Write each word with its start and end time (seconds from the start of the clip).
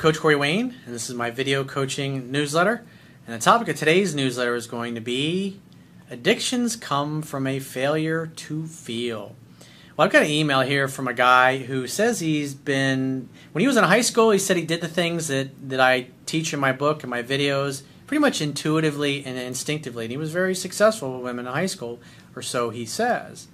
Coach 0.00 0.18
Corey 0.18 0.34
Wayne, 0.34 0.74
and 0.86 0.94
this 0.94 1.10
is 1.10 1.14
my 1.14 1.30
video 1.30 1.62
coaching 1.62 2.32
newsletter. 2.32 2.82
And 3.26 3.36
the 3.36 3.44
topic 3.44 3.68
of 3.68 3.76
today's 3.76 4.14
newsletter 4.14 4.54
is 4.54 4.66
going 4.66 4.94
to 4.94 5.00
be 5.02 5.60
Addictions 6.08 6.74
Come 6.74 7.20
from 7.20 7.46
a 7.46 7.58
Failure 7.58 8.28
to 8.28 8.66
Feel. 8.66 9.36
Well, 9.94 10.06
I've 10.06 10.10
got 10.10 10.22
an 10.22 10.30
email 10.30 10.62
here 10.62 10.88
from 10.88 11.06
a 11.06 11.12
guy 11.12 11.58
who 11.58 11.86
says 11.86 12.18
he's 12.18 12.54
been, 12.54 13.28
when 13.52 13.60
he 13.60 13.66
was 13.66 13.76
in 13.76 13.84
high 13.84 14.00
school, 14.00 14.30
he 14.30 14.38
said 14.38 14.56
he 14.56 14.64
did 14.64 14.80
the 14.80 14.88
things 14.88 15.28
that, 15.28 15.50
that 15.68 15.80
I 15.80 16.06
teach 16.24 16.54
in 16.54 16.60
my 16.60 16.72
book 16.72 17.02
and 17.02 17.10
my 17.10 17.22
videos 17.22 17.82
pretty 18.06 18.22
much 18.22 18.40
intuitively 18.40 19.22
and 19.26 19.36
instinctively. 19.36 20.06
And 20.06 20.10
he 20.10 20.16
was 20.16 20.32
very 20.32 20.54
successful 20.54 21.12
with 21.12 21.24
women 21.24 21.46
in 21.46 21.52
high 21.52 21.66
school, 21.66 22.00
or 22.34 22.40
so 22.40 22.70
he 22.70 22.86
says. 22.86 23.48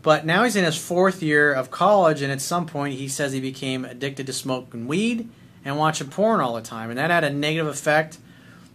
But 0.00 0.24
now 0.24 0.44
he's 0.44 0.56
in 0.56 0.64
his 0.64 0.78
fourth 0.78 1.22
year 1.22 1.52
of 1.52 1.70
college, 1.70 2.22
and 2.22 2.32
at 2.32 2.40
some 2.40 2.64
point 2.64 2.94
he 2.94 3.08
says 3.08 3.34
he 3.34 3.40
became 3.40 3.84
addicted 3.84 4.26
to 4.26 4.32
smoking 4.32 4.86
weed 4.86 5.28
and 5.66 5.76
watching 5.76 6.08
porn 6.08 6.38
all 6.38 6.54
the 6.54 6.62
time. 6.62 6.90
And 6.90 6.98
that 6.98 7.10
had 7.10 7.24
a 7.24 7.30
negative 7.30 7.66
effect 7.66 8.18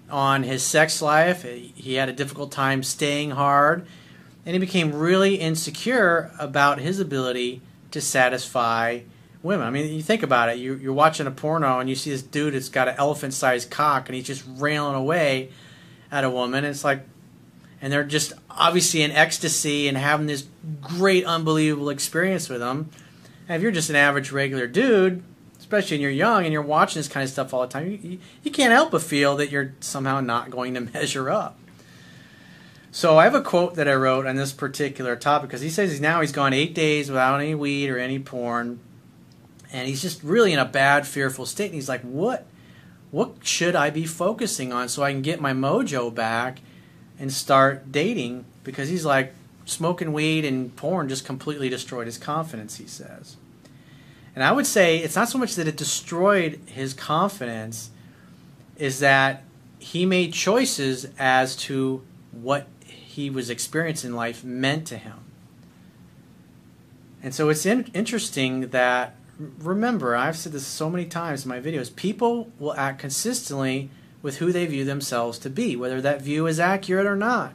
on 0.10 0.44
his 0.44 0.62
sex 0.62 1.02
life. 1.02 1.44
He 1.44 1.94
had 1.94 2.10
a 2.10 2.14
difficult 2.14 2.52
time 2.52 2.84
staying 2.84 3.32
hard, 3.32 3.88
and 4.46 4.54
he 4.54 4.60
became 4.60 4.94
really 4.94 5.36
insecure 5.36 6.32
about 6.38 6.80
his 6.80 7.00
ability 7.00 7.62
to 7.92 8.02
satisfy 8.02 9.00
women. 9.42 9.66
I 9.66 9.70
mean, 9.70 9.94
you 9.94 10.02
think 10.02 10.22
about 10.22 10.50
it. 10.50 10.58
You, 10.58 10.76
you're 10.76 10.92
watching 10.92 11.28
a 11.28 11.32
porno, 11.32 11.80
and 11.80 11.90
you 11.90 11.96
see 11.96 12.10
this 12.10 12.22
dude 12.22 12.54
that's 12.54 12.68
got 12.68 12.90
an 12.90 12.96
elephant 12.98 13.34
sized 13.34 13.72
cock, 13.72 14.10
and 14.10 14.16
he's 14.16 14.28
just 14.28 14.44
railing 14.58 14.96
away 14.96 15.50
at 16.12 16.26
a 16.26 16.30
woman. 16.30 16.66
It's 16.66 16.84
like, 16.84 17.06
and 17.82 17.92
they're 17.92 18.04
just 18.04 18.34
obviously 18.50 19.02
in 19.02 19.12
ecstasy 19.12 19.88
and 19.88 19.98
having 19.98 20.28
this 20.28 20.46
great, 20.82 21.24
unbelievable 21.24 21.90
experience 21.90 22.50
with 22.50 22.60
them. 22.60 22.90
And 23.48 23.56
if 23.56 23.62
you're 23.62 23.72
just 23.72 23.90
an 23.90 23.96
average, 23.96 24.34
regular 24.34 24.68
dude, 24.68 25.24
especially 25.72 25.96
when 25.96 26.02
you're 26.02 26.12
young 26.12 26.44
and 26.44 26.52
you're 26.52 26.62
watching 26.62 27.00
this 27.00 27.08
kind 27.08 27.24
of 27.24 27.30
stuff 27.30 27.54
all 27.54 27.62
the 27.62 27.68
time, 27.68 27.98
you, 28.04 28.20
you 28.44 28.52
can't 28.52 28.74
help 28.74 28.92
but 28.92 29.02
feel 29.02 29.38
that 29.38 29.52
you're 29.52 29.74
somehow 29.80 30.20
not 30.20 30.50
going 30.50 30.74
to 30.74 30.82
measure 30.94 31.30
up. 31.30 31.58
So 32.92 33.18
I 33.18 33.24
have 33.24 33.36
a 33.36 33.42
quote 33.42 33.76
that 33.76 33.88
I 33.88 33.94
wrote 33.94 34.28
on 34.28 34.36
this 34.36 34.52
particular 34.52 35.16
topic 35.16 35.48
because 35.48 35.62
he 35.62 35.70
says 35.70 35.92
he's 35.92 36.02
now 36.02 36.20
he's 36.20 36.34
gone 36.34 36.52
eight 36.52 36.76
days 36.76 37.08
without 37.08 37.40
any 37.40 37.56
weed 37.56 37.90
or 37.90 37.98
any 37.98 38.20
porn, 38.20 38.82
and 39.72 39.88
he's 39.88 40.02
just 40.02 40.22
really 40.24 40.52
in 40.52 40.60
a 40.60 40.66
bad, 40.66 41.08
fearful 41.08 41.46
state. 41.46 41.68
And 41.68 41.76
he's 41.76 41.88
like, 41.88 42.02
"What, 42.02 42.46
what 43.12 43.36
should 43.44 43.74
I 43.74 43.92
be 43.92 44.06
focusing 44.06 44.74
on 44.74 44.90
so 44.90 45.04
I 45.04 45.14
can 45.14 45.22
get 45.22 45.40
my 45.40 45.54
mojo 45.54 46.14
back 46.14 46.60
and 47.18 47.32
start 47.32 47.94
dating?" 47.94 48.44
Because 48.66 48.90
he's 48.90 49.06
like, 49.06 49.34
smoking 49.64 50.12
weed 50.12 50.44
and 50.44 50.76
porn 50.76 51.08
just 51.08 51.24
completely 51.24 51.70
destroyed 51.70 52.08
his 52.08 52.18
confidence. 52.18 52.76
He 52.76 52.88
says. 52.88 53.38
And 54.36 54.44
I 54.44 54.52
would 54.52 54.66
say 54.66 54.98
it's 55.00 55.16
not 55.16 55.30
so 55.30 55.38
much 55.38 55.56
that 55.56 55.68
it 55.68 55.76
destroyed 55.76 56.60
his 56.66 56.94
confidence, 56.94 57.90
is 58.78 59.00
that 59.00 59.44
he 59.80 60.06
made 60.06 60.34
choices 60.34 61.08
as 61.20 61.56
to 61.56 62.02
what 62.32 62.68
he 62.86 63.30
was 63.30 63.50
experiencing 63.50 64.12
in 64.12 64.16
life 64.16 64.44
meant 64.44 64.88
to 64.88 64.98
him. 64.98 65.18
And 67.22 67.36
so 67.36 67.50
it's 67.50 67.66
in- 67.66 67.92
interesting 67.94 68.70
that, 68.70 69.16
remember, 69.60 70.16
I've 70.16 70.38
said 70.38 70.54
this 70.54 70.66
so 70.66 70.90
many 70.90 71.06
times 71.06 71.44
in 71.44 71.50
my 71.50 71.60
videos, 71.60 71.96
people 71.96 72.50
will 72.58 72.74
act 72.76 73.00
consistently 73.00 73.90
with 74.22 74.38
who 74.38 74.52
they 74.52 74.66
view 74.66 74.86
themselves 74.86 75.38
to 75.40 75.50
be, 75.50 75.76
whether 75.76 76.00
that 76.02 76.22
view 76.22 76.48
is 76.48 76.60
accurate 76.60 77.06
or 77.06 77.16
not. 77.16 77.54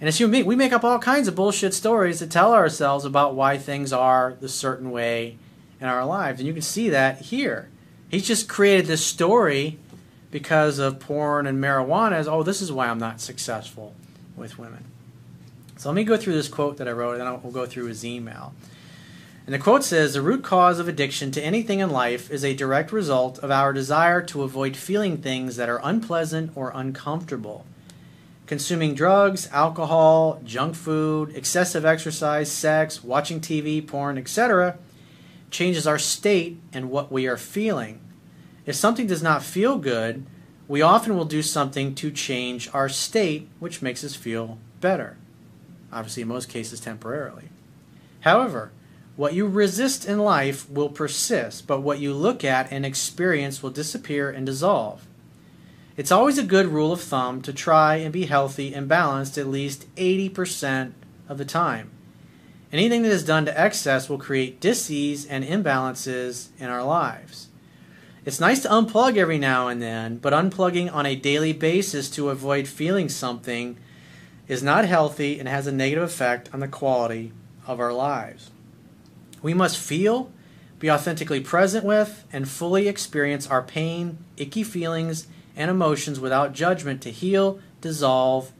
And 0.00 0.08
as 0.08 0.18
human 0.18 0.32
beings, 0.32 0.46
we 0.46 0.56
make 0.56 0.72
up 0.72 0.82
all 0.82 0.98
kinds 0.98 1.28
of 1.28 1.34
bullshit 1.34 1.72
stories 1.72 2.18
to 2.18 2.26
tell 2.26 2.52
ourselves 2.52 3.04
about 3.04 3.34
why 3.34 3.58
things 3.58 3.92
are 3.92 4.36
the 4.40 4.48
certain 4.48 4.90
way 4.90 5.38
in 5.80 5.86
our 5.86 6.04
lives. 6.04 6.40
And 6.40 6.46
you 6.46 6.52
can 6.52 6.62
see 6.62 6.88
that 6.90 7.20
here. 7.22 7.68
He's 8.10 8.26
just 8.26 8.48
created 8.48 8.86
this 8.86 9.04
story 9.04 9.78
because 10.30 10.78
of 10.78 11.00
porn 11.00 11.46
and 11.46 11.62
marijuana 11.62 12.12
as, 12.12 12.28
oh, 12.28 12.42
this 12.42 12.60
is 12.60 12.72
why 12.72 12.88
I'm 12.88 12.98
not 12.98 13.20
successful 13.20 13.94
with 14.36 14.58
women. 14.58 14.84
So 15.76 15.88
let 15.88 15.96
me 15.96 16.04
go 16.04 16.16
through 16.16 16.34
this 16.34 16.48
quote 16.48 16.76
that 16.78 16.88
I 16.88 16.92
wrote, 16.92 17.12
and 17.12 17.22
then 17.22 17.42
we'll 17.42 17.52
go 17.52 17.66
through 17.66 17.86
his 17.86 18.04
email. 18.04 18.54
And 19.46 19.54
the 19.54 19.58
quote 19.58 19.84
says 19.84 20.14
The 20.14 20.22
root 20.22 20.42
cause 20.42 20.78
of 20.78 20.88
addiction 20.88 21.30
to 21.32 21.42
anything 21.42 21.80
in 21.80 21.90
life 21.90 22.30
is 22.30 22.44
a 22.44 22.54
direct 22.54 22.92
result 22.92 23.38
of 23.40 23.50
our 23.50 23.72
desire 23.72 24.22
to 24.22 24.42
avoid 24.42 24.76
feeling 24.76 25.18
things 25.18 25.56
that 25.56 25.68
are 25.68 25.80
unpleasant 25.82 26.52
or 26.54 26.72
uncomfortable. 26.74 27.66
Consuming 28.46 28.94
drugs, 28.94 29.48
alcohol, 29.52 30.40
junk 30.44 30.74
food, 30.74 31.34
excessive 31.34 31.84
exercise, 31.84 32.50
sex, 32.50 33.02
watching 33.04 33.40
TV, 33.40 33.86
porn, 33.86 34.18
etc 34.18 34.78
changes 35.54 35.86
our 35.86 35.98
state 35.98 36.60
and 36.72 36.90
what 36.90 37.12
we 37.12 37.28
are 37.28 37.36
feeling. 37.36 38.00
If 38.66 38.74
something 38.74 39.06
does 39.06 39.22
not 39.22 39.44
feel 39.44 39.78
good, 39.78 40.26
we 40.66 40.82
often 40.82 41.16
will 41.16 41.24
do 41.24 41.42
something 41.42 41.94
to 41.94 42.10
change 42.10 42.68
our 42.74 42.88
state, 42.88 43.48
which 43.60 43.80
makes 43.80 44.02
us 44.02 44.16
feel 44.16 44.58
better. 44.80 45.16
Obviously, 45.92 46.22
in 46.22 46.28
most 46.28 46.48
cases, 46.48 46.80
temporarily. 46.80 47.44
However, 48.22 48.72
what 49.14 49.34
you 49.34 49.46
resist 49.46 50.04
in 50.04 50.18
life 50.18 50.68
will 50.68 50.88
persist, 50.88 51.68
but 51.68 51.82
what 51.82 52.00
you 52.00 52.12
look 52.12 52.42
at 52.42 52.72
and 52.72 52.84
experience 52.84 53.62
will 53.62 53.70
disappear 53.70 54.28
and 54.28 54.44
dissolve. 54.44 55.06
It's 55.96 56.10
always 56.10 56.36
a 56.36 56.42
good 56.42 56.66
rule 56.66 56.92
of 56.92 57.00
thumb 57.00 57.42
to 57.42 57.52
try 57.52 57.96
and 57.96 58.12
be 58.12 58.26
healthy 58.26 58.74
and 58.74 58.88
balanced 58.88 59.38
at 59.38 59.46
least 59.46 59.86
80% 59.94 60.94
of 61.28 61.38
the 61.38 61.44
time. 61.44 61.92
Anything 62.74 63.02
that 63.02 63.12
is 63.12 63.22
done 63.22 63.44
to 63.44 63.56
excess 63.56 64.08
will 64.08 64.18
create 64.18 64.60
disease 64.60 65.26
and 65.26 65.44
imbalances 65.44 66.48
in 66.58 66.68
our 66.68 66.82
lives. 66.82 67.46
It's 68.24 68.40
nice 68.40 68.62
to 68.62 68.68
unplug 68.68 69.16
every 69.16 69.38
now 69.38 69.68
and 69.68 69.80
then, 69.80 70.16
but 70.16 70.32
unplugging 70.32 70.92
on 70.92 71.06
a 71.06 71.14
daily 71.14 71.52
basis 71.52 72.10
to 72.10 72.30
avoid 72.30 72.66
feeling 72.66 73.08
something 73.08 73.76
is 74.48 74.60
not 74.60 74.86
healthy 74.86 75.38
and 75.38 75.48
has 75.48 75.68
a 75.68 75.72
negative 75.72 76.02
effect 76.02 76.52
on 76.52 76.58
the 76.58 76.66
quality 76.66 77.30
of 77.64 77.78
our 77.78 77.92
lives. 77.92 78.50
We 79.40 79.54
must 79.54 79.78
feel, 79.78 80.32
be 80.80 80.90
authentically 80.90 81.42
present 81.42 81.84
with, 81.84 82.24
and 82.32 82.48
fully 82.48 82.88
experience 82.88 83.46
our 83.46 83.62
pain, 83.62 84.18
icky 84.36 84.64
feelings, 84.64 85.28
and 85.54 85.70
emotions 85.70 86.18
without 86.18 86.54
judgment 86.54 87.02
to 87.02 87.12
heal, 87.12 87.60
dissolve, 87.80 88.50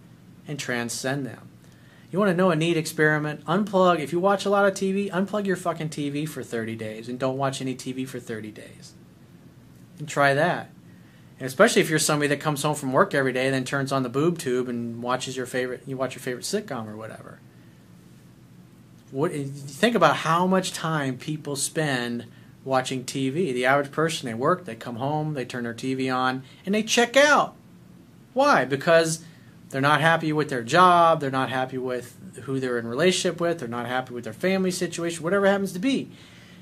and 0.47 0.57
transcend 0.57 1.27
them. 1.27 1.49
You 2.15 2.21
want 2.21 2.31
to 2.31 2.37
know 2.37 2.53
a 2.53 2.55
neat 2.55 2.77
experiment? 2.77 3.45
Unplug, 3.45 3.99
if 3.99 4.13
you 4.13 4.21
watch 4.21 4.45
a 4.45 4.49
lot 4.49 4.67
of 4.67 4.75
TV, 4.75 5.11
unplug 5.11 5.47
your 5.47 5.57
fucking 5.57 5.89
TV 5.89 6.29
for 6.29 6.45
30 6.45 6.77
days 6.77 7.09
and 7.09 7.19
don't 7.19 7.37
watch 7.37 7.61
any 7.61 7.75
TV 7.75 8.07
for 8.07 8.21
30 8.21 8.53
days. 8.53 8.93
And 9.99 10.09
try 10.09 10.33
that. 10.33 10.71
And 11.41 11.47
especially 11.49 11.83
if 11.83 11.91
you're 11.91 11.99
somebody 11.99 12.29
that 12.29 12.39
comes 12.39 12.63
home 12.63 12.77
from 12.77 12.93
work 12.93 13.15
every 13.15 13.33
day 13.33 13.47
and 13.47 13.53
then 13.53 13.65
turns 13.65 13.91
on 13.91 14.05
the 14.05 14.09
boob 14.09 14.39
tube 14.39 14.69
and 14.69 15.03
watches 15.03 15.37
your 15.37 15.45
favorite, 15.45 15.83
you 15.87 15.97
watch 15.97 16.15
your 16.15 16.23
favorite 16.23 16.45
sitcom 16.45 16.87
or 16.87 16.97
whatever. 16.97 17.41
What, 19.11 19.33
think 19.33 19.97
about 19.97 20.19
how 20.19 20.47
much 20.47 20.73
time 20.73 21.19
people 21.19 21.57
spend 21.57 22.27
watching 22.65 23.03
TV. 23.03 23.53
The 23.53 23.67
average 23.67 23.91
person, 23.91 24.29
they 24.29 24.35
work, 24.35 24.67
they 24.67 24.77
come 24.77 24.97
home, 24.99 25.35
they 25.35 25.45
turn 25.45 25.65
their 25.65 25.75
TV 25.75 26.15
on, 26.15 26.45
and 26.65 26.77
they 26.77 26.85
check 26.85 27.17
out. 27.17 27.57
Why? 28.35 28.65
Because 28.65 29.25
they're 29.75 29.81
not 29.81 30.01
happy 30.01 30.33
with 30.33 30.51
their 30.51 30.63
job, 30.63 31.19
they're 31.19 31.33
not 31.33 31.51
happy 31.51 31.79
with 31.79 32.17
who 32.45 32.61
they're 32.61 32.79
in 32.79 32.87
relationship 32.87 33.41
with, 33.41 33.59
they're 33.59 33.67
not 33.67 33.87
happy 33.87 34.15
with 34.15 34.23
their 34.23 34.33
family 34.33 34.71
situation, 34.71 35.25
whatever 35.25 35.49
happens 35.49 35.73
to 35.73 35.81
be. 35.81 36.13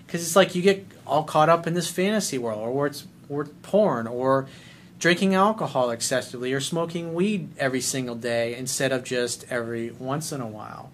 Because 0.06 0.22
it's 0.22 0.34
like 0.34 0.54
you 0.54 0.62
get 0.62 0.86
all 1.06 1.22
caught 1.22 1.50
up 1.50 1.66
in 1.66 1.74
this 1.74 1.90
fantasy 1.90 2.38
world, 2.38 2.60
or 2.60 2.86
it's 2.86 3.06
or 3.28 3.44
porn, 3.44 4.06
or 4.06 4.46
drinking 4.98 5.34
alcohol 5.34 5.90
excessively, 5.90 6.54
or 6.54 6.60
smoking 6.60 7.12
weed 7.12 7.50
every 7.58 7.82
single 7.82 8.14
day 8.14 8.56
instead 8.56 8.92
of 8.92 9.04
just 9.04 9.44
every 9.50 9.90
once 9.90 10.32
in 10.32 10.40
a 10.40 10.46
while. 10.46 10.90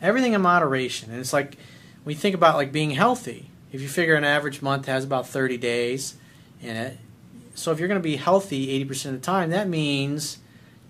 Everything 0.00 0.32
in 0.32 0.40
moderation, 0.40 1.10
and 1.10 1.20
it's 1.20 1.34
like 1.34 1.58
you 2.06 2.14
think 2.14 2.34
about 2.34 2.56
like 2.56 2.72
being 2.72 2.92
healthy. 2.92 3.50
If 3.72 3.82
you 3.82 3.88
figure 3.88 4.14
an 4.14 4.24
average 4.24 4.62
month 4.62 4.86
has 4.86 5.04
about 5.04 5.28
30 5.28 5.58
days 5.58 6.14
in 6.62 6.76
it, 6.76 6.96
so 7.54 7.72
if 7.72 7.78
you're 7.78 7.88
going 7.88 8.00
to 8.00 8.02
be 8.02 8.16
healthy 8.16 8.82
80% 8.86 9.04
of 9.04 9.12
the 9.12 9.18
time, 9.18 9.50
that 9.50 9.68
means 9.68 10.38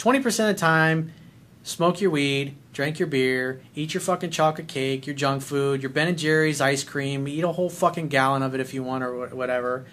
20% 0.03 0.27
of 0.27 0.47
the 0.49 0.55
time, 0.55 1.13
smoke 1.63 2.01
your 2.01 2.11
weed, 2.11 2.57
drink 2.73 2.99
your 2.99 3.07
beer, 3.07 3.61
eat 3.77 3.95
your 3.95 4.01
fucking 4.01 4.31
chocolate 4.31 4.67
cake, 4.67 5.07
your 5.07 5.15
junk 5.15 5.43
food, 5.43 5.81
your 5.81 5.91
Ben 5.91 6.09
and 6.09 6.19
Jerry's 6.19 6.61
ice 6.61 6.83
cream, 6.83 7.29
eat 7.29 7.45
a 7.45 7.53
whole 7.53 7.71
fucking 7.71 8.09
gallon 8.09 8.43
of 8.43 8.53
it 8.53 8.61
if 8.61 8.75
you 8.75 8.83
want 8.83 9.05
or 9.05 9.29
whatever. 9.29 9.87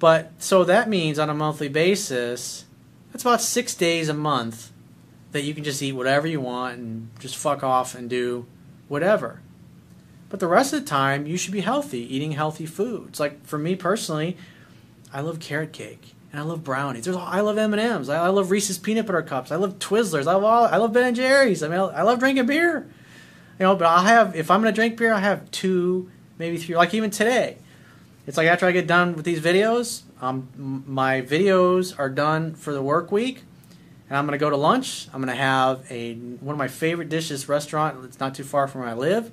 But 0.00 0.32
so 0.38 0.64
that 0.64 0.88
means 0.88 1.20
on 1.20 1.30
a 1.30 1.34
monthly 1.34 1.68
basis, 1.68 2.64
that's 3.12 3.22
about 3.22 3.40
six 3.40 3.72
days 3.76 4.08
a 4.08 4.14
month 4.14 4.72
that 5.30 5.42
you 5.42 5.54
can 5.54 5.62
just 5.62 5.80
eat 5.80 5.92
whatever 5.92 6.26
you 6.26 6.40
want 6.40 6.76
and 6.76 7.08
just 7.20 7.36
fuck 7.36 7.62
off 7.62 7.94
and 7.94 8.10
do 8.10 8.46
whatever. 8.88 9.42
But 10.28 10.40
the 10.40 10.48
rest 10.48 10.72
of 10.72 10.80
the 10.80 10.86
time, 10.86 11.24
you 11.24 11.36
should 11.36 11.52
be 11.52 11.60
healthy, 11.60 12.12
eating 12.12 12.32
healthy 12.32 12.66
foods. 12.66 13.20
Like 13.20 13.46
for 13.46 13.58
me 13.58 13.76
personally, 13.76 14.36
I 15.12 15.20
love 15.20 15.38
carrot 15.38 15.72
cake 15.72 16.11
and 16.32 16.40
I 16.40 16.44
love 16.44 16.64
brownies. 16.64 17.04
There's 17.04 17.16
I 17.16 17.40
love 17.40 17.58
M 17.58 17.72
and 17.74 17.80
M's. 17.80 18.08
I 18.08 18.26
love 18.28 18.50
Reese's 18.50 18.78
peanut 18.78 19.06
butter 19.06 19.22
cups. 19.22 19.52
I 19.52 19.56
love 19.56 19.78
Twizzlers. 19.78 20.26
I 20.26 20.32
love 20.32 20.44
all, 20.44 20.64
I 20.64 20.78
love 20.78 20.92
Ben 20.92 21.04
and 21.04 21.16
Jerry's. 21.16 21.62
I 21.62 21.68
mean, 21.68 21.78
I 21.78 22.02
love 22.02 22.18
drinking 22.18 22.46
beer. 22.46 22.88
You 23.58 23.66
know, 23.66 23.76
but 23.76 23.86
I'll 23.86 24.04
have 24.04 24.34
if 24.34 24.50
I'm 24.50 24.60
gonna 24.60 24.72
drink 24.72 24.96
beer, 24.96 25.12
I 25.12 25.20
have 25.20 25.50
two, 25.50 26.10
maybe 26.38 26.56
three. 26.56 26.74
Like 26.74 26.94
even 26.94 27.10
today, 27.10 27.58
It's 28.26 28.36
like 28.36 28.46
after 28.46 28.66
I 28.66 28.72
get 28.72 28.86
done 28.86 29.14
with 29.14 29.24
these 29.24 29.40
videos, 29.40 30.02
um, 30.20 30.84
my 30.86 31.20
videos 31.20 31.98
are 31.98 32.08
done 32.08 32.54
for 32.54 32.72
the 32.72 32.82
work 32.82 33.12
week, 33.12 33.42
and 34.08 34.16
I'm 34.16 34.24
gonna 34.24 34.38
go 34.38 34.48
to 34.48 34.56
lunch. 34.56 35.08
I'm 35.12 35.20
gonna 35.20 35.34
have 35.34 35.84
a 35.90 36.14
one 36.14 36.54
of 36.54 36.58
my 36.58 36.68
favorite 36.68 37.08
dishes 37.08 37.48
restaurant. 37.48 38.04
It's 38.04 38.20
not 38.20 38.34
too 38.34 38.44
far 38.44 38.68
from 38.68 38.82
where 38.82 38.90
I 38.90 38.94
live. 38.94 39.30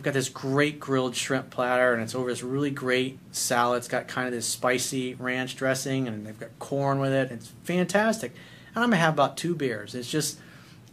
They've 0.00 0.04
got 0.06 0.14
this 0.14 0.30
great 0.30 0.80
grilled 0.80 1.14
shrimp 1.14 1.50
platter, 1.50 1.92
and 1.92 2.02
it's 2.02 2.14
over 2.14 2.30
this 2.30 2.42
really 2.42 2.70
great 2.70 3.18
salad. 3.32 3.76
It's 3.80 3.86
got 3.86 4.08
kind 4.08 4.26
of 4.26 4.32
this 4.32 4.46
spicy 4.46 5.12
ranch 5.12 5.56
dressing, 5.56 6.08
and 6.08 6.26
they've 6.26 6.40
got 6.40 6.58
corn 6.58 7.00
with 7.00 7.12
it. 7.12 7.30
It's 7.30 7.52
fantastic. 7.64 8.32
And 8.74 8.82
I'm 8.82 8.88
gonna 8.88 9.02
have 9.02 9.12
about 9.12 9.36
two 9.36 9.54
beers. 9.54 9.94
It's 9.94 10.10
just 10.10 10.38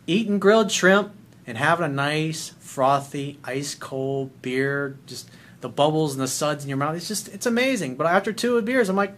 eating 0.08 0.40
grilled 0.40 0.74
shrimp 0.74 1.14
and 1.46 1.58
having 1.58 1.86
a 1.86 1.88
nice 1.88 2.50
frothy 2.60 3.40
ice 3.46 3.76
cold 3.76 4.42
beer. 4.42 4.98
Just 5.06 5.30
the 5.62 5.70
bubbles 5.70 6.12
and 6.14 6.22
the 6.22 6.28
suds 6.28 6.66
in 6.66 6.70
your 6.70 6.78
mouth. 6.78 6.98
It's 6.98 7.08
just 7.08 7.30
it's 7.30 7.46
amazing. 7.46 7.96
But 7.96 8.08
after 8.08 8.34
two 8.34 8.58
of 8.58 8.66
beers, 8.66 8.90
I'm 8.90 8.98
like, 8.98 9.14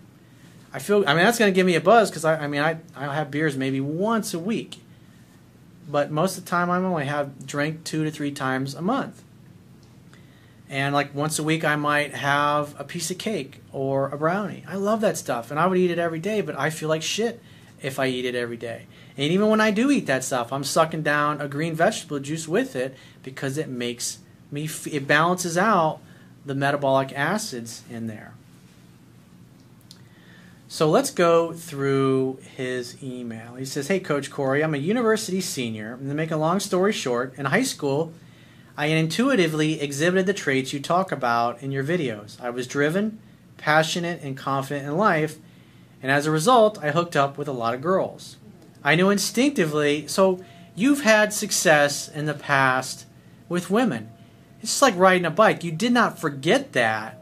I 0.71 0.77
feel. 0.77 1.03
I 1.07 1.15
mean, 1.15 1.23
that's 1.23 1.39
gonna 1.39 1.49
give 1.49 1.65
me 1.65 1.73
a 1.73 1.81
buzz 1.81 2.11
because 2.11 2.25
I, 2.25 2.43
I 2.43 2.47
mean, 2.47 2.61
I 2.61 2.77
I 2.95 3.11
have 3.15 3.31
beers 3.31 3.57
maybe 3.57 3.81
once 3.81 4.35
a 4.35 4.39
week, 4.39 4.83
but 5.89 6.11
most 6.11 6.37
of 6.37 6.45
the 6.45 6.49
time 6.51 6.69
I'm 6.69 6.85
only 6.85 7.05
have 7.05 7.47
drink 7.47 7.85
two 7.85 8.03
to 8.03 8.11
three 8.11 8.31
times 8.31 8.75
a 8.75 8.83
month. 8.83 9.23
And 10.69 10.93
like 10.93 11.15
once 11.15 11.39
a 11.39 11.43
week, 11.43 11.65
I 11.65 11.75
might 11.75 12.13
have 12.13 12.79
a 12.79 12.83
piece 12.83 13.09
of 13.09 13.17
cake 13.17 13.61
or 13.73 14.09
a 14.09 14.17
brownie. 14.17 14.63
I 14.67 14.75
love 14.75 15.01
that 15.01 15.17
stuff, 15.17 15.49
and 15.49 15.59
I 15.59 15.65
would 15.65 15.79
eat 15.79 15.89
it 15.89 15.97
every 15.97 16.19
day. 16.19 16.41
But 16.41 16.57
I 16.59 16.69
feel 16.69 16.89
like 16.89 17.01
shit 17.01 17.41
if 17.81 17.99
I 17.99 18.07
eat 18.07 18.25
it 18.25 18.35
every 18.35 18.57
day. 18.57 18.85
And 19.17 19.31
even 19.31 19.49
when 19.49 19.61
I 19.61 19.71
do 19.71 19.89
eat 19.89 20.05
that 20.05 20.23
stuff, 20.23 20.53
I'm 20.53 20.63
sucking 20.63 21.01
down 21.01 21.41
a 21.41 21.47
green 21.47 21.73
vegetable 21.73 22.19
juice 22.19 22.47
with 22.47 22.75
it 22.75 22.95
because 23.23 23.57
it 23.57 23.67
makes 23.67 24.19
me. 24.51 24.65
F- 24.65 24.87
it 24.87 25.07
balances 25.07 25.57
out 25.57 26.01
the 26.45 26.53
metabolic 26.53 27.11
acids 27.13 27.83
in 27.89 28.07
there. 28.07 28.33
So 30.71 30.87
let's 30.87 31.09
go 31.09 31.51
through 31.51 32.39
his 32.55 33.01
email. 33.03 33.55
He 33.55 33.65
says, 33.65 33.87
Hey, 33.87 33.99
Coach 33.99 34.29
Corey, 34.29 34.63
I'm 34.63 34.75
a 34.75 34.77
university 34.77 35.41
senior. 35.41 35.93
And 35.93 36.07
to 36.09 36.13
make 36.13 36.29
a 36.29 36.37
long 36.37 36.59
story 36.59 36.93
short, 36.93 37.33
in 37.37 37.47
high 37.47 37.63
school, 37.63 38.13
I 38.79 38.85
intuitively 38.85 39.81
exhibited 39.81 40.25
the 40.25 40.33
traits 40.33 40.71
you 40.71 40.79
talk 40.79 41.11
about 41.11 41.61
in 41.61 41.69
your 41.69 41.83
videos. 41.83 42.39
I 42.39 42.49
was 42.49 42.65
driven, 42.65 43.19
passionate, 43.57 44.21
and 44.23 44.37
confident 44.37 44.87
in 44.87 44.95
life, 44.95 45.37
and 46.01 46.09
as 46.09 46.25
a 46.25 46.31
result, 46.31 46.81
I 46.81 46.91
hooked 46.91 47.17
up 47.17 47.37
with 47.37 47.49
a 47.49 47.51
lot 47.51 47.73
of 47.73 47.81
girls. 47.81 48.37
I 48.81 48.95
knew 48.95 49.09
instinctively, 49.09 50.07
so 50.07 50.41
you've 50.75 51.01
had 51.01 51.33
success 51.33 52.07
in 52.07 52.25
the 52.25 52.33
past 52.33 53.05
with 53.49 53.69
women. 53.69 54.11
It's 54.61 54.71
just 54.71 54.81
like 54.81 54.95
riding 54.95 55.25
a 55.25 55.29
bike. 55.29 55.61
You 55.61 55.73
did 55.73 55.91
not 55.91 56.17
forget 56.17 56.71
that. 56.71 57.19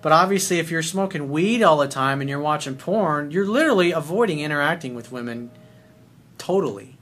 But 0.00 0.12
obviously, 0.12 0.60
if 0.60 0.70
you're 0.70 0.82
smoking 0.82 1.30
weed 1.30 1.62
all 1.62 1.76
the 1.76 1.88
time 1.88 2.22
and 2.22 2.30
you're 2.30 2.40
watching 2.40 2.76
porn, 2.76 3.32
you're 3.32 3.44
literally 3.44 3.92
avoiding 3.92 4.40
interacting 4.40 4.94
with 4.94 5.12
women 5.12 5.50
totally. 6.38 6.96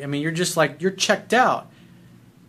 I 0.00 0.06
mean, 0.06 0.22
you're 0.22 0.30
just 0.30 0.56
like, 0.56 0.80
you're 0.80 0.92
checked 0.92 1.34
out 1.34 1.69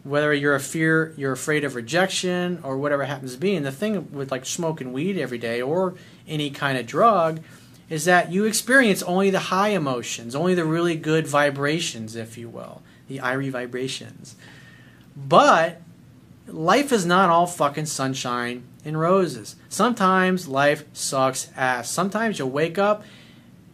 whether 0.03 0.33
you're 0.33 0.56
a 0.56 0.59
fear 0.59 1.13
you're 1.18 1.31
afraid 1.31 1.63
of 1.63 1.75
rejection 1.75 2.59
or 2.63 2.77
whatever 2.77 3.06
happens 3.06 3.33
to 3.33 3.39
be. 3.39 3.56
And 3.56 3.65
the 3.65 3.71
thing 3.71 4.12
with 4.12 4.31
like 4.31 4.45
smoking 4.45 4.94
weed 4.94 5.18
every 5.18 5.38
day 5.38 5.62
or 5.62 5.95
any 6.27 6.50
kind 6.50 6.77
of 6.77 6.86
drug 6.86 7.42
is 7.89 8.06
that 8.06 8.31
you 8.31 8.45
experience 8.45 9.03
only 9.03 9.30
the 9.30 9.39
high 9.39 9.69
emotions 9.69 10.33
only 10.33 10.56
the 10.56 10.65
really 10.65 10.95
good 10.95 11.27
vibrations 11.27 12.15
if 12.15 12.38
you 12.38 12.50
will 12.50 12.81
the 13.12 13.19
irie 13.19 13.51
vibrations. 13.51 14.36
But 15.15 15.81
life 16.48 16.92
is 16.92 17.06
not 17.06 17.30
all 17.30 17.45
fucking 17.45 17.86
sunshine 17.86 18.63
and 18.86 19.00
roses. 19.00 19.56
Sometimes 19.69 20.48
life 20.48 20.86
sucks 20.94 21.50
ass. 21.56 21.92
Sometimes 21.92 22.39
you'll 22.39 22.50
wake 22.50 22.77
up 22.77 23.03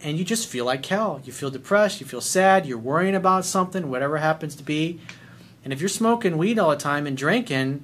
and 0.02 0.18
you 0.18 0.26
just 0.26 0.48
feel 0.48 0.66
like 0.66 0.86
hell. 0.86 1.22
You 1.24 1.32
feel 1.32 1.52
depressed 1.52 2.02
you 2.02 2.08
feel 2.08 2.22
sad 2.22 2.66
you're 2.66 2.78
worrying 2.78 3.16
about 3.16 3.46
something 3.46 3.90
whatever 3.90 4.18
happens 4.18 4.56
to 4.56 4.64
be 4.64 5.00
and 5.68 5.74
if 5.74 5.82
you're 5.82 5.90
smoking 5.90 6.38
weed 6.38 6.58
all 6.58 6.70
the 6.70 6.78
time 6.78 7.06
and 7.06 7.18
drinking, 7.18 7.84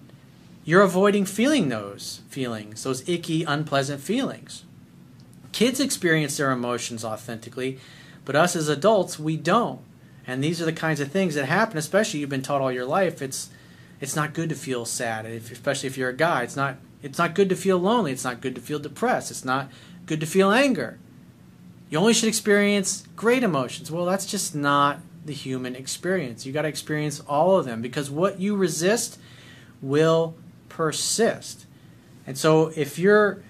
you're 0.63 0.83
avoiding 0.83 1.25
feeling 1.25 1.68
those 1.68 2.21
feelings, 2.30 2.81
those 2.83 3.09
icky, 3.09 3.44
unpleasant 3.44 4.00
feelings. 4.00 4.63
Kids 5.51 5.81
experience 5.81 6.38
their 6.38 6.51
emotions 6.51 7.03
authentically, 7.03 7.80
but 8.24 8.38
us 8.38 8.56
as 8.56 8.69
adults, 8.69 9.19
we 9.19 9.35
don't. 9.35 9.81
And 10.25 10.41
these 10.41 10.62
are 10.62 10.65
the 10.65 10.71
kinds 10.71 11.01
of 11.01 11.12
things 11.12 11.35
that 11.35 11.47
happen, 11.47 11.77
especially 11.77 12.21
you've 12.21 12.30
been 12.30 12.41
taught 12.41 12.62
all 12.62 12.71
your 12.71 12.85
life. 12.85 13.21
It's 13.21 13.50
it's 14.00 14.15
not 14.15 14.33
good 14.33 14.47
to 14.47 14.56
feel 14.56 14.86
sad, 14.86 15.25
especially 15.25 15.88
if 15.88 15.97
you're 15.97 16.07
a 16.07 16.15
guy. 16.15 16.44
It's 16.44 16.56
not 16.56 16.77
it's 17.01 17.18
not 17.18 17.36
good 17.36 17.50
to 17.50 17.56
feel 17.57 17.79
lonely. 17.79 18.13
It's 18.13 18.24
not 18.24 18.39
good 18.39 18.56
to 18.56 18.62
feel 18.62 18.79
depressed. 18.79 19.29
It's 19.29 19.44
not 19.44 19.69
good 20.06 20.21
to 20.21 20.25
feel 20.25 20.51
anger. 20.51 21.00
You 21.89 21.97
only 21.97 22.13
should 22.13 22.29
experience 22.29 23.06
great 23.18 23.44
emotions. 23.44 23.91
Well, 23.91 24.06
that's 24.06 24.25
just 24.25 24.56
not 24.56 25.01
the 25.25 25.33
human 25.33 25.75
experience. 25.75 26.45
You 26.45 26.53
got 26.53 26.63
to 26.63 26.67
experience 26.67 27.19
all 27.21 27.57
of 27.57 27.65
them 27.65 27.81
because 27.81 28.09
what 28.09 28.39
you 28.39 28.55
resist 28.55 29.19
will 29.81 30.35
persist. 30.69 31.65
And 32.25 32.37
so 32.37 32.71
if 32.75 32.97
you're 32.97 33.43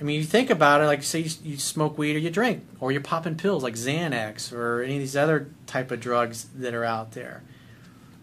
I 0.00 0.04
mean, 0.04 0.18
you 0.18 0.26
think 0.26 0.50
about 0.50 0.82
it, 0.82 0.86
like 0.86 1.02
say 1.02 1.20
you, 1.20 1.30
you, 1.42 1.56
smoke 1.56 1.96
weed 1.96 2.16
or 2.16 2.18
you 2.18 2.30
drink, 2.30 2.66
or 2.80 2.92
you're 2.92 3.00
popping 3.00 3.36
pills 3.36 3.62
like 3.62 3.74
Xanax 3.74 4.52
or 4.52 4.82
any 4.82 4.94
of 4.94 5.00
these 5.00 5.16
other 5.16 5.50
type 5.66 5.90
of 5.90 6.00
drugs 6.00 6.46
that 6.54 6.74
are 6.74 6.84
out 6.84 7.12
there, 7.12 7.42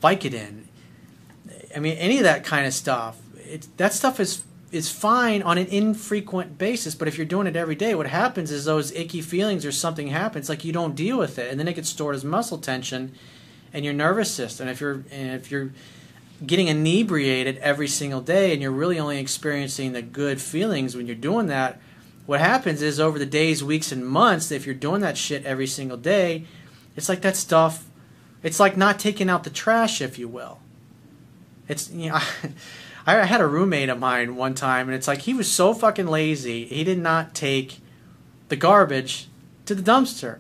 Vicodin. 0.02 0.66
I 1.76 1.80
mean, 1.80 1.98
any 1.98 2.18
of 2.18 2.24
that 2.24 2.44
kind 2.44 2.68
of 2.68 2.74
stuff. 2.74 3.20
It, 3.38 3.68
that 3.78 3.94
stuff 3.94 4.20
is 4.20 4.44
is 4.74 4.90
fine 4.90 5.42
on 5.44 5.58
an 5.58 5.68
infrequent 5.68 6.58
basis, 6.58 6.96
but 6.96 7.08
if 7.08 7.18
you're 7.18 7.26
doing 7.26 7.48
it 7.48 7.56
every 7.56 7.76
day, 7.76 7.94
what 7.94 8.08
happens 8.08 8.52
is 8.52 8.66
those 8.66 8.92
icky 8.92 9.22
feelings 9.22 9.66
or 9.66 9.72
something 9.72 10.08
happens, 10.08 10.50
like 10.50 10.66
you 10.66 10.74
don't 10.74 10.96
deal 10.96 11.18
with 11.18 11.38
it, 11.38 11.52
and 11.52 11.60
then 11.60 11.68
it 11.68 11.76
gets 11.76 11.90
stored 11.90 12.16
as 12.16 12.26
muscle 12.26 12.58
tension 12.58 13.14
in 13.72 13.84
your 13.84 13.94
nervous 13.94 14.32
system. 14.32 14.68
If 14.68 14.82
you're 14.82 15.04
if 15.12 15.52
you're 15.52 15.72
getting 16.46 16.68
inebriated 16.68 17.58
every 17.60 17.88
single 17.88 18.20
day 18.20 18.52
and 18.52 18.62
you're 18.62 18.72
really 18.72 19.00
only 19.00 19.20
experiencing 19.20 19.94
the 19.94 20.02
good 20.02 20.42
feelings 20.42 20.96
when 20.96 21.06
you're 21.06 21.16
doing 21.16 21.48
that, 21.48 21.80
what 22.26 22.40
happens 22.40 22.82
is 22.82 23.00
over 23.00 23.20
the 23.20 23.26
days, 23.26 23.64
weeks, 23.64 23.92
and 23.92 24.06
months, 24.06 24.52
if 24.52 24.66
you're 24.66 24.76
doing 24.76 25.02
that 25.02 25.18
shit 25.18 25.46
every 25.46 25.68
single 25.68 25.98
day, 25.98 26.46
it's 26.96 27.10
like 27.10 27.22
that 27.22 27.38
stuff. 27.38 27.86
It's 28.42 28.60
like 28.60 28.76
not 28.76 29.00
taking 29.00 29.30
out 29.30 29.44
the 29.44 29.50
trash, 29.50 30.02
if 30.02 30.18
you 30.18 30.28
will. 30.28 30.60
It's 31.68 31.92
you 31.92 32.10
know. 32.10 32.20
I 33.06 33.26
had 33.26 33.42
a 33.42 33.48
roommate 33.48 33.90
of 33.90 34.00
mine 34.00 34.36
one 34.36 34.56
time, 34.56 34.88
and 34.88 34.96
it's 34.96 35.08
like 35.08 35.22
he 35.22 35.34
was 35.34 35.52
so 35.52 35.74
fucking 35.74 36.08
lazy. 36.08 36.66
He 36.66 36.84
did 36.84 37.00
not 37.00 37.36
take 37.36 37.80
the 38.48 38.56
garbage 38.56 39.28
to 39.66 39.76
the 39.76 39.82
dumpster. 39.82 40.40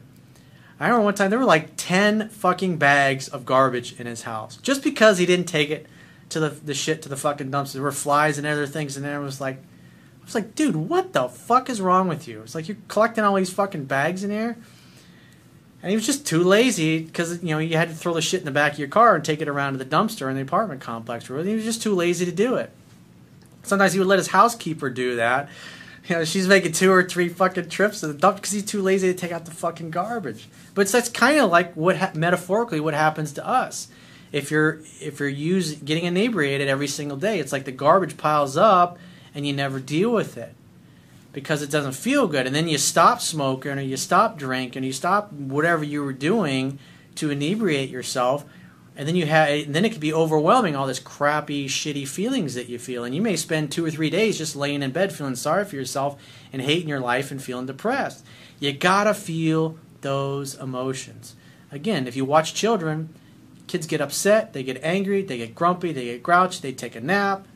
I 0.79 0.88
remember 0.88 1.05
one 1.05 1.15
time 1.15 1.29
there 1.29 1.39
were 1.39 1.46
like 1.46 1.72
ten 1.77 2.29
fucking 2.29 2.77
bags 2.77 3.27
of 3.27 3.46
garbage 3.46 4.00
in 4.00 4.05
his 4.05 4.24
house 4.24 4.58
just 4.58 4.84
because 4.84 5.17
he 5.17 5.25
didn't 5.25 5.48
take 5.48 5.70
it 5.70 5.88
to 6.29 6.39
the 6.39 6.50
the 6.50 6.74
shit 6.74 7.01
to 7.03 7.10
the 7.10 7.17
fucking 7.17 7.51
dumpster. 7.51 7.74
There 7.74 7.84
were 7.84 7.91
flies 7.91 8.38
and 8.38 8.48
other 8.48 8.67
things, 8.67 8.96
and 8.96 9.05
then 9.05 9.20
it 9.20 9.24
was 9.24 9.41
like, 9.41 9.58
I 9.58 10.25
was 10.25 10.36
like, 10.36 10.55
dude, 10.55 10.75
what 10.75 11.13
the 11.13 11.27
fuck 11.29 11.70
is 11.70 11.82
wrong 11.82 12.08
with 12.08 12.27
you? 12.27 12.41
It's 12.41 12.55
like 12.55 12.67
you're 12.67 12.77
collecting 12.88 13.24
all 13.24 13.36
these 13.36 13.53
fucking 13.53 13.86
bags 13.86 14.24
in 14.24 14.32
here. 14.32 14.58
And 15.83 15.89
he 15.89 15.97
was 15.97 16.05
just 16.05 16.25
too 16.25 16.43
lazy 16.43 17.01
because 17.01 17.43
you 17.43 17.49
know 17.49 17.59
you 17.59 17.75
had 17.75 17.89
to 17.89 17.95
throw 17.95 18.13
the 18.13 18.21
shit 18.21 18.39
in 18.39 18.45
the 18.45 18.51
back 18.51 18.71
of 18.71 18.79
your 18.79 18.87
car 18.87 19.15
and 19.15 19.23
take 19.23 19.41
it 19.41 19.49
around 19.49 19.73
to 19.73 19.79
the 19.79 19.85
dumpster 19.85 20.29
in 20.29 20.37
the 20.37 20.41
apartment 20.41 20.79
complex. 20.79 21.29
Or 21.29 21.43
he 21.43 21.55
was 21.55 21.65
just 21.65 21.83
too 21.83 21.93
lazy 21.93 22.23
to 22.23 22.31
do 22.31 22.55
it. 22.55 22.71
Sometimes 23.63 23.91
he 23.91 23.99
would 23.99 24.07
let 24.07 24.17
his 24.17 24.29
housekeeper 24.29 24.89
do 24.89 25.17
that. 25.17 25.49
You 26.07 26.15
know, 26.15 26.23
she's 26.23 26.47
making 26.47 26.71
two 26.71 26.89
or 26.89 27.03
three 27.03 27.27
fucking 27.27 27.67
trips 27.67 27.99
to 27.99 28.07
the 28.07 28.13
dump 28.13 28.37
because 28.37 28.51
he's 28.51 28.63
too 28.63 28.81
lazy 28.81 29.11
to 29.11 29.17
take 29.17 29.33
out 29.33 29.43
the 29.43 29.51
fucking 29.51 29.91
garbage. 29.91 30.47
But 30.73 30.87
that's 30.87 31.09
kind 31.09 31.39
of 31.39 31.51
like 31.51 31.73
what 31.73 31.97
ha- 31.97 32.11
metaphorically 32.15 32.79
what 32.79 32.93
happens 32.93 33.33
to 33.33 33.45
us. 33.45 33.89
If 34.31 34.51
you're 34.51 34.79
if 35.01 35.19
you're 35.19 35.27
using 35.27 35.79
getting 35.79 36.05
inebriated 36.05 36.69
every 36.69 36.87
single 36.87 37.17
day, 37.17 37.39
it's 37.39 37.51
like 37.51 37.65
the 37.65 37.73
garbage 37.73 38.15
piles 38.15 38.55
up 38.55 38.97
and 39.35 39.45
you 39.45 39.51
never 39.51 39.81
deal 39.81 40.11
with 40.11 40.37
it 40.37 40.55
because 41.33 41.61
it 41.61 41.71
doesn't 41.71 41.93
feel 41.93 42.27
good. 42.27 42.47
And 42.47 42.55
then 42.55 42.69
you 42.69 42.77
stop 42.77 43.19
smoking 43.19 43.73
or 43.73 43.81
you 43.81 43.97
stop 43.97 44.37
drinking, 44.37 44.83
or 44.83 44.85
you 44.85 44.93
stop 44.93 45.33
whatever 45.33 45.83
you 45.83 46.03
were 46.03 46.13
doing 46.13 46.79
to 47.15 47.31
inebriate 47.31 47.89
yourself. 47.89 48.45
And 48.95 49.07
then 49.07 49.15
you 49.15 49.25
have, 49.25 49.49
and 49.49 49.73
then 49.73 49.85
it 49.85 49.91
can 49.91 49.99
be 49.99 50.13
overwhelming. 50.13 50.75
All 50.75 50.85
this 50.85 50.99
crappy, 50.99 51.67
shitty 51.67 52.07
feelings 52.07 52.53
that 52.53 52.69
you 52.69 52.77
feel, 52.77 53.03
and 53.03 53.15
you 53.15 53.23
may 53.23 53.35
spend 53.35 53.71
two 53.71 53.83
or 53.83 53.89
three 53.89 54.11
days 54.11 54.37
just 54.37 54.55
laying 54.55 54.83
in 54.83 54.91
bed, 54.91 55.11
feeling 55.11 55.35
sorry 55.35 55.65
for 55.65 55.75
yourself, 55.75 56.21
and 56.53 56.61
hating 56.61 56.87
your 56.87 56.99
life, 56.99 57.31
and 57.31 57.41
feeling 57.41 57.65
depressed. 57.65 58.23
You 58.59 58.71
gotta 58.71 59.15
feel 59.15 59.79
those 60.01 60.53
emotions. 60.53 61.35
Again, 61.71 62.07
if 62.07 62.15
you 62.15 62.23
watch 62.23 62.53
children, 62.53 63.09
kids 63.65 63.87
get 63.87 63.99
upset, 63.99 64.53
they 64.53 64.61
get 64.61 64.83
angry, 64.83 65.23
they 65.23 65.39
get 65.39 65.55
grumpy, 65.55 65.91
they 65.91 66.05
get 66.05 66.21
grouchy, 66.21 66.61
they 66.61 66.71
take 66.71 66.95
a 66.95 67.01
nap, 67.01 67.47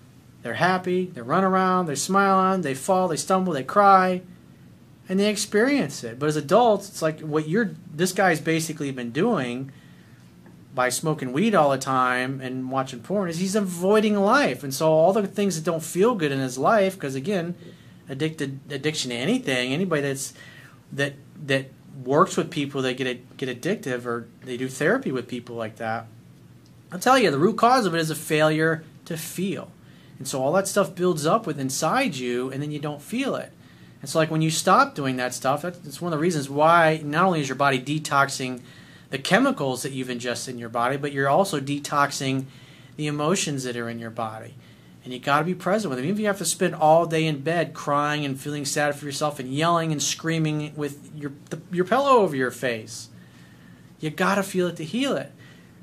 they're 0.47 0.53
happy, 0.53 1.07
they 1.07 1.21
run 1.21 1.43
around, 1.43 1.87
they 1.87 1.95
smile 1.95 2.37
on, 2.37 2.61
they 2.61 2.73
fall, 2.73 3.09
they 3.09 3.17
stumble, 3.17 3.51
they 3.51 3.65
cry, 3.65 4.21
and 5.09 5.19
they 5.19 5.29
experience 5.29 6.05
it. 6.05 6.17
But 6.17 6.27
as 6.27 6.37
adults, 6.37 6.87
it's 6.87 7.01
like 7.01 7.19
what 7.19 7.49
you're 7.49 7.71
this 7.93 8.13
guy's 8.13 8.39
basically 8.39 8.89
been 8.91 9.11
doing 9.11 9.73
by 10.73 10.87
smoking 10.87 11.33
weed 11.33 11.53
all 11.53 11.71
the 11.71 11.77
time 11.77 12.39
and 12.39 12.71
watching 12.71 13.01
porn 13.01 13.29
is 13.29 13.39
he's 13.39 13.57
avoiding 13.57 14.15
life. 14.15 14.63
And 14.63 14.73
so 14.73 14.89
all 14.89 15.11
the 15.11 15.27
things 15.27 15.57
that 15.57 15.69
don't 15.69 15.83
feel 15.83 16.15
good 16.15 16.31
in 16.31 16.39
his 16.39 16.57
life, 16.57 16.93
because 16.93 17.13
again, 17.13 17.55
addicted 18.07 18.61
addiction 18.69 19.11
to 19.11 19.17
anything. 19.17 19.73
Anybody 19.73 20.03
that's 20.03 20.33
that 20.93 21.15
that 21.45 21.65
works 22.05 22.37
with 22.37 22.49
people 22.49 22.81
that 22.83 22.95
get 22.95 23.35
get 23.35 23.49
addictive 23.49 24.05
or 24.05 24.29
they 24.45 24.55
do 24.55 24.69
therapy 24.69 25.11
with 25.11 25.27
people 25.27 25.57
like 25.57 25.75
that. 25.75 26.07
I'll 26.89 26.99
tell 26.99 27.19
you, 27.19 27.31
the 27.31 27.37
root 27.37 27.57
cause 27.57 27.85
of 27.85 27.93
it 27.93 27.99
is 27.99 28.09
a 28.09 28.15
failure 28.15 28.85
to 29.03 29.17
feel. 29.17 29.71
And 30.17 30.27
so 30.27 30.41
all 30.41 30.51
that 30.53 30.67
stuff 30.67 30.95
builds 30.95 31.25
up 31.25 31.45
with 31.45 31.59
inside 31.59 32.15
you, 32.15 32.51
and 32.51 32.61
then 32.61 32.71
you 32.71 32.79
don't 32.79 33.01
feel 33.01 33.35
it. 33.35 33.51
And 34.01 34.09
so, 34.09 34.19
like 34.19 34.31
when 34.31 34.41
you 34.41 34.49
stop 34.49 34.95
doing 34.95 35.17
that 35.17 35.33
stuff, 35.33 35.61
that's 35.63 36.01
one 36.01 36.13
of 36.13 36.17
the 36.17 36.21
reasons 36.21 36.49
why 36.49 37.01
not 37.03 37.25
only 37.25 37.41
is 37.41 37.49
your 37.49 37.55
body 37.55 37.79
detoxing 37.79 38.61
the 39.09 39.17
chemicals 39.17 39.83
that 39.83 39.91
you've 39.91 40.09
ingested 40.09 40.53
in 40.53 40.59
your 40.59 40.69
body, 40.69 40.97
but 40.97 41.11
you're 41.11 41.29
also 41.29 41.59
detoxing 41.59 42.45
the 42.95 43.07
emotions 43.07 43.63
that 43.63 43.77
are 43.77 43.89
in 43.89 43.99
your 43.99 44.09
body. 44.09 44.55
And 45.03 45.13
you 45.13 45.19
got 45.19 45.39
to 45.39 45.45
be 45.45 45.55
present 45.55 45.89
with 45.89 45.97
them. 45.97 46.05
Even 46.05 46.17
if 46.17 46.19
you 46.19 46.27
have 46.27 46.37
to 46.39 46.45
spend 46.45 46.75
all 46.75 47.05
day 47.05 47.25
in 47.25 47.39
bed 47.39 47.73
crying 47.73 48.25
and 48.25 48.39
feeling 48.39 48.65
sad 48.65 48.93
for 48.95 49.05
yourself 49.05 49.39
and 49.39 49.53
yelling 49.53 49.93
and 49.93 50.03
screaming 50.03 50.73
with 50.75 51.09
your 51.15 51.31
the, 51.49 51.61
your 51.71 51.85
pillow 51.85 52.17
over 52.17 52.35
your 52.35 52.51
face, 52.51 53.09
you 53.99 54.09
got 54.09 54.35
to 54.35 54.43
feel 54.43 54.67
it 54.67 54.75
to 54.77 54.83
heal 54.83 55.15
it. 55.15 55.31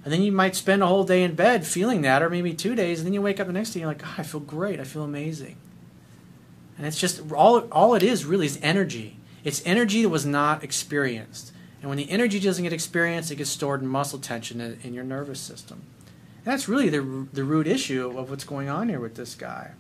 And 0.05 0.13
then 0.13 0.23
you 0.23 0.33
might 0.33 0.55
spend 0.55 0.83
a 0.83 0.87
whole 0.87 1.05
day 1.05 1.23
in 1.23 1.35
bed 1.35 1.67
feeling 1.67 2.03
that, 2.03 2.23
or 2.23 2.29
maybe 2.29 2.53
two 2.53 2.75
days, 2.75 3.01
and 3.01 3.07
then 3.07 3.15
you 3.15 3.23
wake 3.23 3.41
up 3.41 3.47
the 3.47 3.55
next 3.55 3.71
day 3.71 3.81
and 3.81 3.83
you're 3.83 3.91
like, 3.91 4.07
oh, 4.07 4.15
I 4.19 4.23
feel 4.23 4.41
great. 4.41 4.79
I 4.79 4.85
feel 4.85 5.03
amazing. 5.03 5.57
And 6.77 6.87
it's 6.87 7.01
just 7.01 7.33
all 7.33 7.61
all 7.73 7.95
it 7.95 8.03
is 8.03 8.25
really 8.25 8.47
is 8.47 8.59
energy. 8.63 9.17
It's 9.45 9.63
energy 9.65 10.03
that 10.03 10.09
was 10.09 10.27
not 10.27 10.63
experienced. 10.63 11.53
And 11.81 11.89
when 11.89 11.99
the 11.99 12.11
energy 12.11 12.41
doesn't 12.41 12.65
get 12.65 12.73
experienced, 12.73 13.31
it 13.31 13.37
gets 13.37 13.51
stored 13.51 13.83
in 13.83 13.89
muscle 13.89 14.19
tension 14.19 14.61
in, 14.61 14.79
in 14.83 14.95
your 14.95 15.05
nervous 15.05 15.41
system. 15.41 15.83
And 16.39 16.53
that's 16.53 16.69
really 16.69 16.91
the 16.91 17.27
the 17.33 17.45
root 17.45 17.67
issue 17.67 18.19
of 18.19 18.29
what's 18.29 18.45
going 18.45 18.69
on 18.69 18.89
here 18.89 19.01
with 19.01 19.15
this 19.15 19.35
guy. 19.35 19.73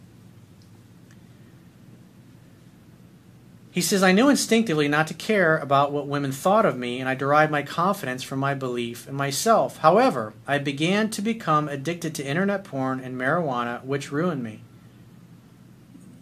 He 3.74 3.80
says, 3.80 4.04
I 4.04 4.12
knew 4.12 4.28
instinctively 4.28 4.86
not 4.86 5.08
to 5.08 5.14
care 5.14 5.58
about 5.58 5.90
what 5.90 6.06
women 6.06 6.30
thought 6.30 6.64
of 6.64 6.78
me, 6.78 7.00
and 7.00 7.08
I 7.08 7.16
derived 7.16 7.50
my 7.50 7.64
confidence 7.64 8.22
from 8.22 8.38
my 8.38 8.54
belief 8.54 9.08
in 9.08 9.16
myself. 9.16 9.78
However, 9.78 10.32
I 10.46 10.58
began 10.58 11.10
to 11.10 11.20
become 11.20 11.66
addicted 11.66 12.14
to 12.14 12.24
internet 12.24 12.62
porn 12.62 13.00
and 13.00 13.16
marijuana, 13.16 13.84
which 13.84 14.12
ruined 14.12 14.44
me. 14.44 14.60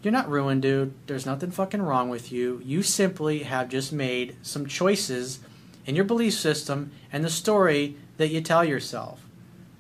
You're 0.02 0.12
not 0.12 0.30
ruined, 0.30 0.62
dude. 0.62 0.94
There's 1.06 1.26
nothing 1.26 1.50
fucking 1.50 1.82
wrong 1.82 2.09
with 2.09 2.32
you. 2.32 2.62
You 2.64 2.82
simply 2.82 3.40
have 3.40 3.68
just 3.68 3.92
made 3.92 4.35
some 4.40 4.64
choices 4.64 5.40
in 5.85 5.94
your 5.94 6.06
belief 6.06 6.32
system 6.32 6.90
and 7.12 7.23
the 7.23 7.28
story 7.28 7.97
that 8.16 8.30
you 8.30 8.40
tell 8.40 8.64
yourself. 8.64 9.26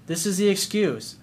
This 0.08 0.26
is 0.26 0.36
the 0.36 0.50
excuse. 0.50 1.16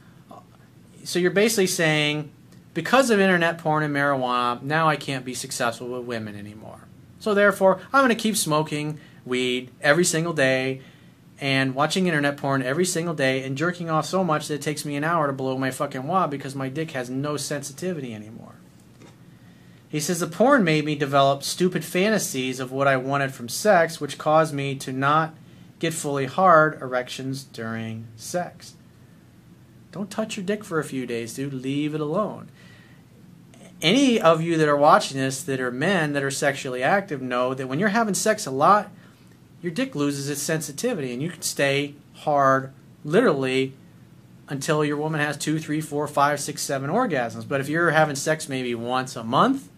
So 1.04 1.20
you're 1.20 1.30
basically 1.30 1.68
saying, 1.68 2.32
because 2.74 3.10
of 3.10 3.20
internet 3.20 3.58
porn 3.58 3.84
and 3.84 3.96
marijuana, 3.96 4.62
now 4.62 4.88
I 4.88 4.96
can't 4.96 5.26
be 5.26 5.34
successful 5.34 5.88
with 5.88 6.06
women 6.06 6.36
anymore. 6.36 6.82
So 7.20 7.34
therefore, 7.34 7.80
I'm 7.92 8.06
going 8.06 8.10
to 8.10 8.22
keep 8.22 8.38
smoking 8.38 9.00
weed 9.26 9.72
every 9.82 10.06
single 10.06 10.34
day 10.34 10.82
and 11.42 11.74
watching 11.74 12.08
internet 12.08 12.38
porn 12.38 12.62
every 12.62 12.86
single 12.86 13.14
day 13.14 13.44
and 13.44 13.58
jerking 13.58 13.90
off 13.90 14.06
so 14.06 14.24
much 14.24 14.48
that 14.48 14.56
it 14.56 14.62
takes 14.62 14.86
me 14.86 14.96
an 14.96 15.04
hour 15.04 15.28
to 15.28 15.34
blow 15.34 15.58
my 15.58 15.72
fucking 15.72 16.06
wad 16.06 16.30
because 16.30 16.56
my 16.56 16.70
dick 16.70 16.92
has 16.92 17.10
no 17.10 17.38
sensitivity 17.38 18.14
anymore. 18.14 18.56
He 19.88 20.00
says 20.00 20.20
the 20.20 20.28
porn 20.28 20.64
made 20.64 20.86
me 20.86 20.96
develop 20.96 21.44
stupid 21.44 21.84
fantasies 21.84 22.60
of 22.60 22.72
what 22.72 22.88
I 22.88 22.98
wanted 22.98 23.34
from 23.34 23.50
sex, 23.50 24.00
which 24.00 24.20
caused 24.20 24.54
me 24.54 24.76
to 24.76 24.94
not 24.94 25.34
get 25.80 25.94
fully 25.94 26.26
hard 26.26 26.80
erections 26.82 27.44
during 27.44 28.08
sex. 28.16 28.76
Don't 29.92 30.12
touch 30.12 30.38
your 30.38 30.46
dick 30.46 30.64
for 30.64 30.80
a 30.80 30.84
few 30.84 31.08
days, 31.08 31.34
dude. 31.34 31.54
Leave 31.54 31.96
it 31.96 32.02
alone 32.02 32.50
any 33.82 34.20
of 34.20 34.42
you 34.42 34.58
that 34.58 34.68
are 34.68 34.78
watching 34.78 35.18
this 35.18 35.44
that 35.44 35.60
are 35.60 35.72
men 35.72 36.14
that 36.14 36.24
are 36.24 36.32
sexually 36.32 36.84
active 36.84 37.22
know 37.22 37.54
that 37.54 37.68
when 37.68 37.80
you're 37.80 37.90
having 37.90 38.14
sex 38.14 38.46
a 38.46 38.52
lot, 38.52 38.92
your 39.62 39.72
dick 39.72 39.96
loses 39.96 40.30
its 40.30 40.42
sensitivity 40.42 41.14
and 41.14 41.22
you 41.22 41.30
can 41.30 41.42
stay 41.42 41.96
hard 42.14 42.74
literally 43.04 43.74
until 44.48 44.84
your 44.84 44.98
woman 44.98 45.22
has 45.22 45.38
two, 45.38 45.60
three, 45.60 45.80
four, 45.80 46.08
five, 46.08 46.40
six, 46.40 46.62
seven 46.62 46.90
orgasms. 46.90 47.48
But 47.48 47.62
if 47.62 47.70
you're 47.70 47.92
having 47.92 48.16
sex 48.16 48.50
maybe 48.50 48.74
once 48.76 49.16
a 49.16 49.24
month 49.24 49.70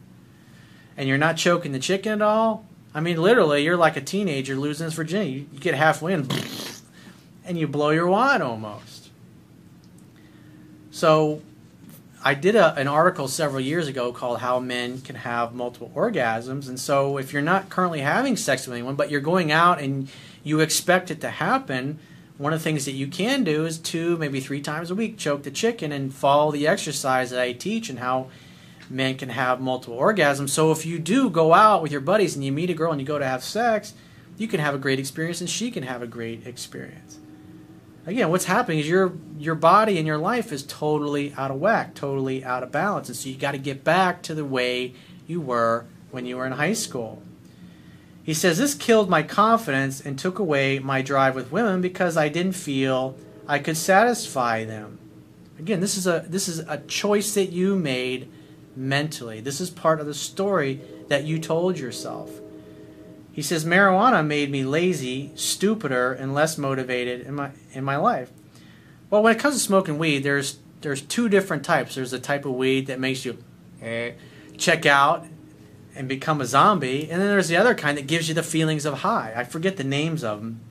and 0.95 1.07
you're 1.07 1.17
not 1.17 1.37
choking 1.37 1.71
the 1.71 1.79
chicken 1.79 2.13
at 2.13 2.21
all, 2.21 2.65
I 2.93 2.99
mean, 2.99 3.21
literally, 3.21 3.63
you're 3.63 3.77
like 3.77 3.95
a 3.95 4.01
teenager 4.01 4.55
losing 4.55 4.85
his 4.85 4.93
virginity. 4.93 5.47
You, 5.51 5.59
get 5.59 5.75
halfway 5.75 6.13
and, 6.13 6.31
and 7.45 7.57
you 7.57 7.67
blow 7.67 7.89
your 7.91 8.07
wad 8.07 8.41
almost. 8.41 9.09
So 10.89 11.41
I 12.23 12.35
did 12.35 12.55
a, 12.55 12.75
an 12.75 12.87
article 12.87 13.27
several 13.27 13.61
years 13.61 13.87
ago 13.87 14.11
called 14.11 14.41
How 14.41 14.59
Men 14.59 15.01
Can 15.01 15.15
Have 15.15 15.55
Multiple 15.55 15.91
Orgasms. 15.95 16.67
And 16.67 16.79
so, 16.79 17.17
if 17.17 17.33
you're 17.33 17.41
not 17.41 17.69
currently 17.69 18.01
having 18.01 18.37
sex 18.37 18.67
with 18.67 18.75
anyone, 18.75 18.95
but 18.95 19.09
you're 19.09 19.21
going 19.21 19.51
out 19.51 19.81
and 19.81 20.07
you 20.43 20.59
expect 20.59 21.09
it 21.09 21.19
to 21.21 21.29
happen, 21.29 21.97
one 22.37 22.53
of 22.53 22.59
the 22.59 22.63
things 22.63 22.85
that 22.85 22.91
you 22.91 23.07
can 23.07 23.43
do 23.43 23.65
is 23.65 23.79
two, 23.79 24.17
maybe 24.17 24.39
three 24.39 24.61
times 24.61 24.91
a 24.91 24.95
week, 24.95 25.17
choke 25.17 25.41
the 25.41 25.49
chicken 25.49 25.91
and 25.91 26.13
follow 26.13 26.51
the 26.51 26.67
exercise 26.67 27.31
that 27.31 27.41
I 27.41 27.53
teach 27.53 27.89
and 27.89 27.97
how 27.97 28.27
men 28.87 29.17
can 29.17 29.29
have 29.29 29.59
multiple 29.59 29.97
orgasms. 29.97 30.49
So, 30.49 30.71
if 30.71 30.85
you 30.85 30.99
do 30.99 31.27
go 31.27 31.55
out 31.55 31.81
with 31.81 31.91
your 31.91 32.01
buddies 32.01 32.35
and 32.35 32.45
you 32.45 32.51
meet 32.51 32.69
a 32.69 32.75
girl 32.75 32.91
and 32.91 33.01
you 33.01 33.07
go 33.07 33.17
to 33.17 33.25
have 33.25 33.43
sex, 33.43 33.95
you 34.37 34.47
can 34.47 34.59
have 34.59 34.75
a 34.75 34.79
great 34.79 34.99
experience 34.99 35.41
and 35.41 35.49
she 35.49 35.71
can 35.71 35.81
have 35.81 36.03
a 36.03 36.07
great 36.07 36.45
experience 36.45 37.17
again, 38.05 38.29
what's 38.29 38.45
happening 38.45 38.79
is 38.79 38.87
your 38.87 39.13
your 39.37 39.55
body 39.55 39.97
and 39.97 40.07
your 40.07 40.17
life 40.17 40.51
is 40.51 40.63
totally 40.63 41.33
out 41.37 41.51
of 41.51 41.59
whack, 41.59 41.95
totally 41.95 42.43
out 42.43 42.63
of 42.63 42.71
balance, 42.71 43.07
and 43.07 43.15
so 43.15 43.29
you 43.29 43.35
got 43.35 43.51
to 43.51 43.57
get 43.57 43.83
back 43.83 44.21
to 44.23 44.35
the 44.35 44.45
way 44.45 44.93
you 45.27 45.41
were 45.41 45.85
when 46.11 46.25
you 46.25 46.37
were 46.37 46.45
in 46.45 46.53
high 46.53 46.73
school. 46.73 47.21
He 48.23 48.33
says 48.33 48.57
this 48.57 48.75
killed 48.75 49.09
my 49.09 49.23
confidence 49.23 49.99
and 49.99 50.17
took 50.17 50.37
away 50.37 50.79
my 50.79 51.01
drive 51.01 51.35
with 51.35 51.51
women 51.51 51.81
because 51.81 52.17
I 52.17 52.29
didn't 52.29 52.53
feel 52.53 53.17
I 53.47 53.59
could 53.59 53.77
satisfy 53.77 54.63
them. 54.63 54.99
Again, 55.57 55.79
this 55.79 55.97
is 55.97 56.07
a 56.07 56.25
this 56.27 56.47
is 56.47 56.59
a 56.59 56.77
choice 56.77 57.33
that 57.33 57.51
you 57.51 57.75
made 57.75 58.31
mentally. 58.75 59.41
This 59.41 59.59
is 59.59 59.69
part 59.69 59.99
of 59.99 60.05
the 60.05 60.13
story 60.13 60.81
that 61.07 61.23
you 61.23 61.39
told 61.39 61.77
yourself. 61.77 62.29
He 63.31 63.41
says 63.41 63.63
marijuana 63.63 64.25
made 64.25 64.51
me 64.51 64.65
lazy, 64.65 65.31
stupider, 65.35 66.11
and 66.11 66.33
less 66.33 66.57
motivated 66.57 67.21
in 67.25 67.35
my 67.35 67.51
in 67.73 67.83
my 67.83 67.95
life. 67.95 68.31
Well, 69.09 69.23
when 69.23 69.35
it 69.35 69.39
comes 69.39 69.55
to 69.55 69.61
smoking 69.61 69.97
weed, 69.97 70.19
there's 70.19 70.59
there's 70.81 71.01
two 71.01 71.29
different 71.29 71.63
types. 71.63 71.95
There's 71.95 72.13
a 72.13 72.19
type 72.19 72.45
of 72.45 72.53
weed 72.53 72.87
that 72.87 72.99
makes 72.99 73.23
you 73.23 73.37
eh, 73.81 74.11
check 74.57 74.85
out 74.85 75.25
and 75.95 76.07
become 76.07 76.41
a 76.41 76.45
zombie, 76.45 77.09
and 77.09 77.21
then 77.21 77.29
there's 77.29 77.47
the 77.47 77.57
other 77.57 77.75
kind 77.75 77.97
that 77.97 78.07
gives 78.07 78.27
you 78.27 78.33
the 78.33 78.43
feelings 78.43 78.85
of 78.85 78.99
high. 78.99 79.33
I 79.35 79.43
forget 79.43 79.77
the 79.77 79.83
names 79.83 80.23
of 80.23 80.39
them. 80.39 80.61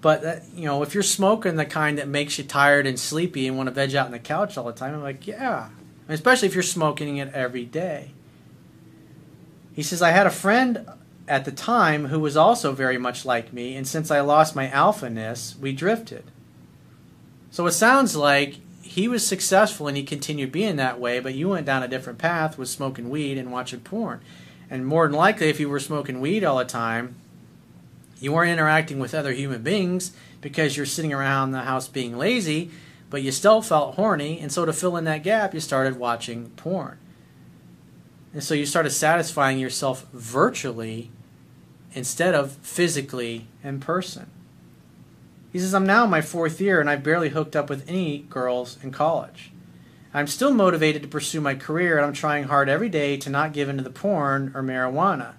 But 0.00 0.22
that, 0.22 0.44
you 0.54 0.66
know, 0.66 0.82
if 0.82 0.94
you're 0.94 1.02
smoking 1.02 1.56
the 1.56 1.64
kind 1.64 1.98
that 1.98 2.06
makes 2.06 2.38
you 2.38 2.44
tired 2.44 2.86
and 2.86 2.98
sleepy 2.98 3.48
and 3.48 3.56
want 3.56 3.68
to 3.68 3.72
veg 3.72 3.94
out 3.94 4.06
on 4.06 4.12
the 4.12 4.18
couch 4.18 4.56
all 4.56 4.64
the 4.64 4.72
time, 4.72 4.94
I'm 4.94 5.02
like, 5.02 5.26
yeah. 5.26 5.70
especially 6.08 6.46
if 6.46 6.54
you're 6.54 6.62
smoking 6.62 7.16
it 7.16 7.32
every 7.32 7.64
day. 7.64 8.12
He 9.72 9.82
says, 9.82 10.02
I 10.02 10.10
had 10.10 10.26
a 10.26 10.30
friend 10.30 10.86
at 11.28 11.44
the 11.44 11.52
time 11.52 12.06
who 12.06 12.20
was 12.20 12.36
also 12.36 12.72
very 12.72 12.98
much 12.98 13.24
like 13.24 13.52
me, 13.52 13.74
and 13.76 13.86
since 13.86 14.10
I 14.10 14.20
lost 14.20 14.56
my 14.56 14.68
alphaness, 14.68 15.58
we 15.58 15.72
drifted. 15.72 16.24
So 17.50 17.66
it 17.66 17.72
sounds 17.72 18.14
like 18.14 18.56
he 18.82 19.08
was 19.08 19.26
successful 19.26 19.88
and 19.88 19.96
he 19.96 20.02
continued 20.04 20.52
being 20.52 20.76
that 20.76 21.00
way, 21.00 21.20
but 21.20 21.34
you 21.34 21.48
went 21.48 21.66
down 21.66 21.82
a 21.82 21.88
different 21.88 22.18
path 22.18 22.56
with 22.56 22.68
smoking 22.68 23.10
weed 23.10 23.38
and 23.38 23.50
watching 23.50 23.80
porn. 23.80 24.20
And 24.70 24.86
more 24.86 25.06
than 25.06 25.16
likely, 25.16 25.48
if 25.48 25.60
you 25.60 25.68
were 25.68 25.80
smoking 25.80 26.20
weed 26.20 26.44
all 26.44 26.58
the 26.58 26.64
time, 26.64 27.16
you 28.20 28.32
weren't 28.32 28.52
interacting 28.52 28.98
with 28.98 29.14
other 29.14 29.32
human 29.32 29.62
beings 29.62 30.12
because 30.40 30.76
you're 30.76 30.86
sitting 30.86 31.12
around 31.12 31.50
the 31.50 31.62
house 31.62 31.88
being 31.88 32.16
lazy, 32.16 32.70
but 33.10 33.22
you 33.22 33.32
still 33.32 33.62
felt 33.62 33.96
horny, 33.96 34.40
and 34.40 34.50
so 34.50 34.64
to 34.64 34.72
fill 34.72 34.96
in 34.96 35.04
that 35.04 35.22
gap, 35.22 35.54
you 35.54 35.60
started 35.60 35.98
watching 35.98 36.50
porn. 36.50 36.98
And 38.32 38.42
so 38.42 38.54
you 38.54 38.66
started 38.66 38.90
satisfying 38.90 39.58
yourself 39.58 40.06
virtually 40.12 41.10
instead 41.96 42.34
of 42.34 42.52
physically 42.58 43.46
in 43.64 43.80
person. 43.80 44.30
He 45.52 45.58
says, 45.58 45.74
I'm 45.74 45.86
now 45.86 46.04
in 46.04 46.10
my 46.10 46.20
fourth 46.20 46.60
year 46.60 46.78
and 46.78 46.90
I've 46.90 47.02
barely 47.02 47.30
hooked 47.30 47.56
up 47.56 47.70
with 47.70 47.88
any 47.88 48.18
girls 48.18 48.76
in 48.82 48.92
college. 48.92 49.50
I'm 50.12 50.26
still 50.26 50.52
motivated 50.52 51.02
to 51.02 51.08
pursue 51.08 51.40
my 51.40 51.54
career 51.54 51.96
and 51.96 52.06
I'm 52.06 52.12
trying 52.12 52.44
hard 52.44 52.68
every 52.68 52.90
day 52.90 53.16
to 53.16 53.30
not 53.30 53.54
give 53.54 53.70
into 53.70 53.82
the 53.82 53.90
porn 53.90 54.52
or 54.54 54.62
marijuana. 54.62 55.34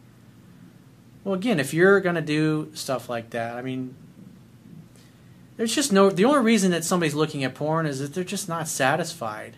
Well, 1.23 1.35
again, 1.35 1.59
if 1.59 1.73
you're 1.73 1.99
going 1.99 2.15
to 2.15 2.21
do 2.21 2.71
stuff 2.73 3.07
like 3.07 3.29
that, 3.29 3.55
I 3.55 3.61
mean, 3.61 3.95
there's 5.57 5.75
just 5.75 5.91
no. 5.91 6.09
The 6.09 6.25
only 6.25 6.39
reason 6.39 6.71
that 6.71 6.83
somebody's 6.83 7.15
looking 7.15 7.43
at 7.43 7.55
porn 7.55 7.85
is 7.85 7.99
that 7.99 8.13
they're 8.13 8.23
just 8.23 8.47
not 8.47 8.67
satisfied 8.67 9.57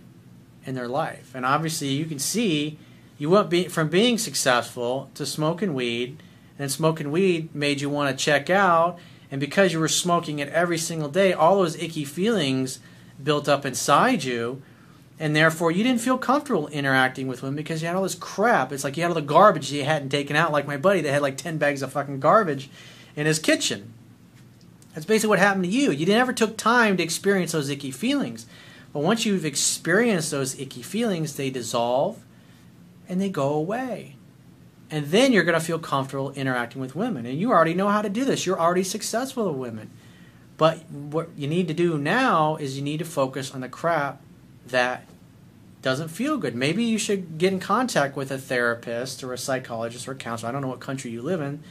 in 0.65 0.73
their 0.73 0.87
life. 0.87 1.31
And 1.35 1.45
obviously, 1.45 1.89
you 1.89 2.05
can 2.05 2.19
see 2.19 2.79
you 3.17 3.29
went 3.29 3.49
be, 3.49 3.67
from 3.67 3.89
being 3.89 4.17
successful 4.17 5.11
to 5.13 5.25
smoking 5.25 5.73
weed 5.73 6.23
and 6.59 6.71
smoking 6.71 7.09
weed 7.11 7.55
made 7.55 7.81
you 7.81 7.89
want 7.89 8.15
to 8.15 8.23
check 8.23 8.49
out. 8.49 8.99
And 9.31 9.39
because 9.39 9.73
you 9.73 9.79
were 9.79 9.87
smoking 9.87 10.39
it 10.39 10.49
every 10.49 10.77
single 10.77 11.09
day, 11.09 11.33
all 11.33 11.57
those 11.57 11.75
icky 11.81 12.03
feelings 12.05 12.79
built 13.23 13.47
up 13.49 13.65
inside 13.65 14.23
you. 14.23 14.61
and 15.19 15.35
therefore 15.35 15.69
you 15.71 15.83
didn't 15.83 16.01
feel 16.01 16.17
comfortable 16.17 16.69
interacting 16.69 17.27
with 17.27 17.41
women 17.43 17.57
because 17.57 17.81
you 17.81 17.87
had 17.87 17.95
all 17.95 18.03
this 18.03 18.15
crap. 18.15 18.71
It's 18.71 18.85
like 18.85 18.95
you 18.95 19.03
had 19.03 19.09
all 19.09 19.15
the 19.15 19.21
garbage 19.21 19.71
you 19.71 19.83
hadn't 19.83 20.09
taken 20.09 20.35
out. 20.35 20.53
Like 20.53 20.65
my 20.65 20.77
buddy 20.77 21.01
that 21.01 21.11
had 21.11 21.21
like 21.21 21.35
ten 21.37 21.57
bags 21.57 21.81
of 21.81 21.91
fucking 21.91 22.21
garbage 22.21 22.69
in 23.15 23.25
his 23.25 23.37
kitchen. 23.37 23.93
That's 24.93 25.05
basically 25.05 25.29
what 25.29 25.39
happened 25.39 25.65
to 25.65 25.69
you. 25.69 25.91
You 25.91 26.05
never 26.05 26.33
took 26.33 26.57
time 26.57 26.97
to 26.97 27.03
experience 27.03 27.51
those 27.51 27.69
icky 27.69 27.91
feelings. 27.91 28.45
But 28.93 29.03
once 29.03 29.25
you've 29.25 29.45
experienced 29.45 30.31
those 30.31 30.59
icky 30.59 30.81
feelings, 30.81 31.35
they 31.35 31.49
dissolve 31.49 32.23
and 33.07 33.21
they 33.21 33.29
go 33.29 33.53
away. 33.53 34.15
And 34.91 35.07
then 35.07 35.33
you're 35.33 35.43
going 35.43 35.59
to 35.59 35.65
feel 35.65 35.79
comfortable 35.79 36.31
interacting 36.31 36.81
with 36.81 36.95
women. 36.95 37.25
And 37.25 37.39
you 37.39 37.51
already 37.51 37.73
know 37.73 37.89
how 37.89 38.01
to 38.01 38.09
do 38.09 38.25
this. 38.25 38.45
You're 38.45 38.59
already 38.59 38.83
successful 38.83 39.47
with 39.51 39.57
women. 39.57 39.91
But 40.57 40.89
what 40.89 41.29
you 41.37 41.47
need 41.47 41.67
to 41.67 41.73
do 41.73 41.97
now 41.97 42.55
is 42.57 42.75
you 42.75 42.83
need 42.83 42.97
to 42.99 43.05
focus 43.05 43.53
on 43.53 43.61
the 43.61 43.69
crap 43.69 44.21
that 44.67 45.05
doesn't 45.81 46.09
feel 46.09 46.37
good. 46.37 46.55
Maybe 46.55 46.83
you 46.83 46.97
should 46.97 47.37
get 47.37 47.53
in 47.53 47.59
contact 47.59 48.15
with 48.15 48.31
a 48.31 48.37
therapist 48.37 49.23
or 49.23 49.31
a 49.31 49.37
psychologist 49.37 50.07
or 50.07 50.11
a 50.11 50.15
counselor. 50.15 50.49
I 50.49 50.51
don't 50.51 50.61
know 50.61 50.67
what 50.67 50.79
country 50.79 51.11
you 51.11 51.21
live 51.21 51.39
in. 51.39 51.63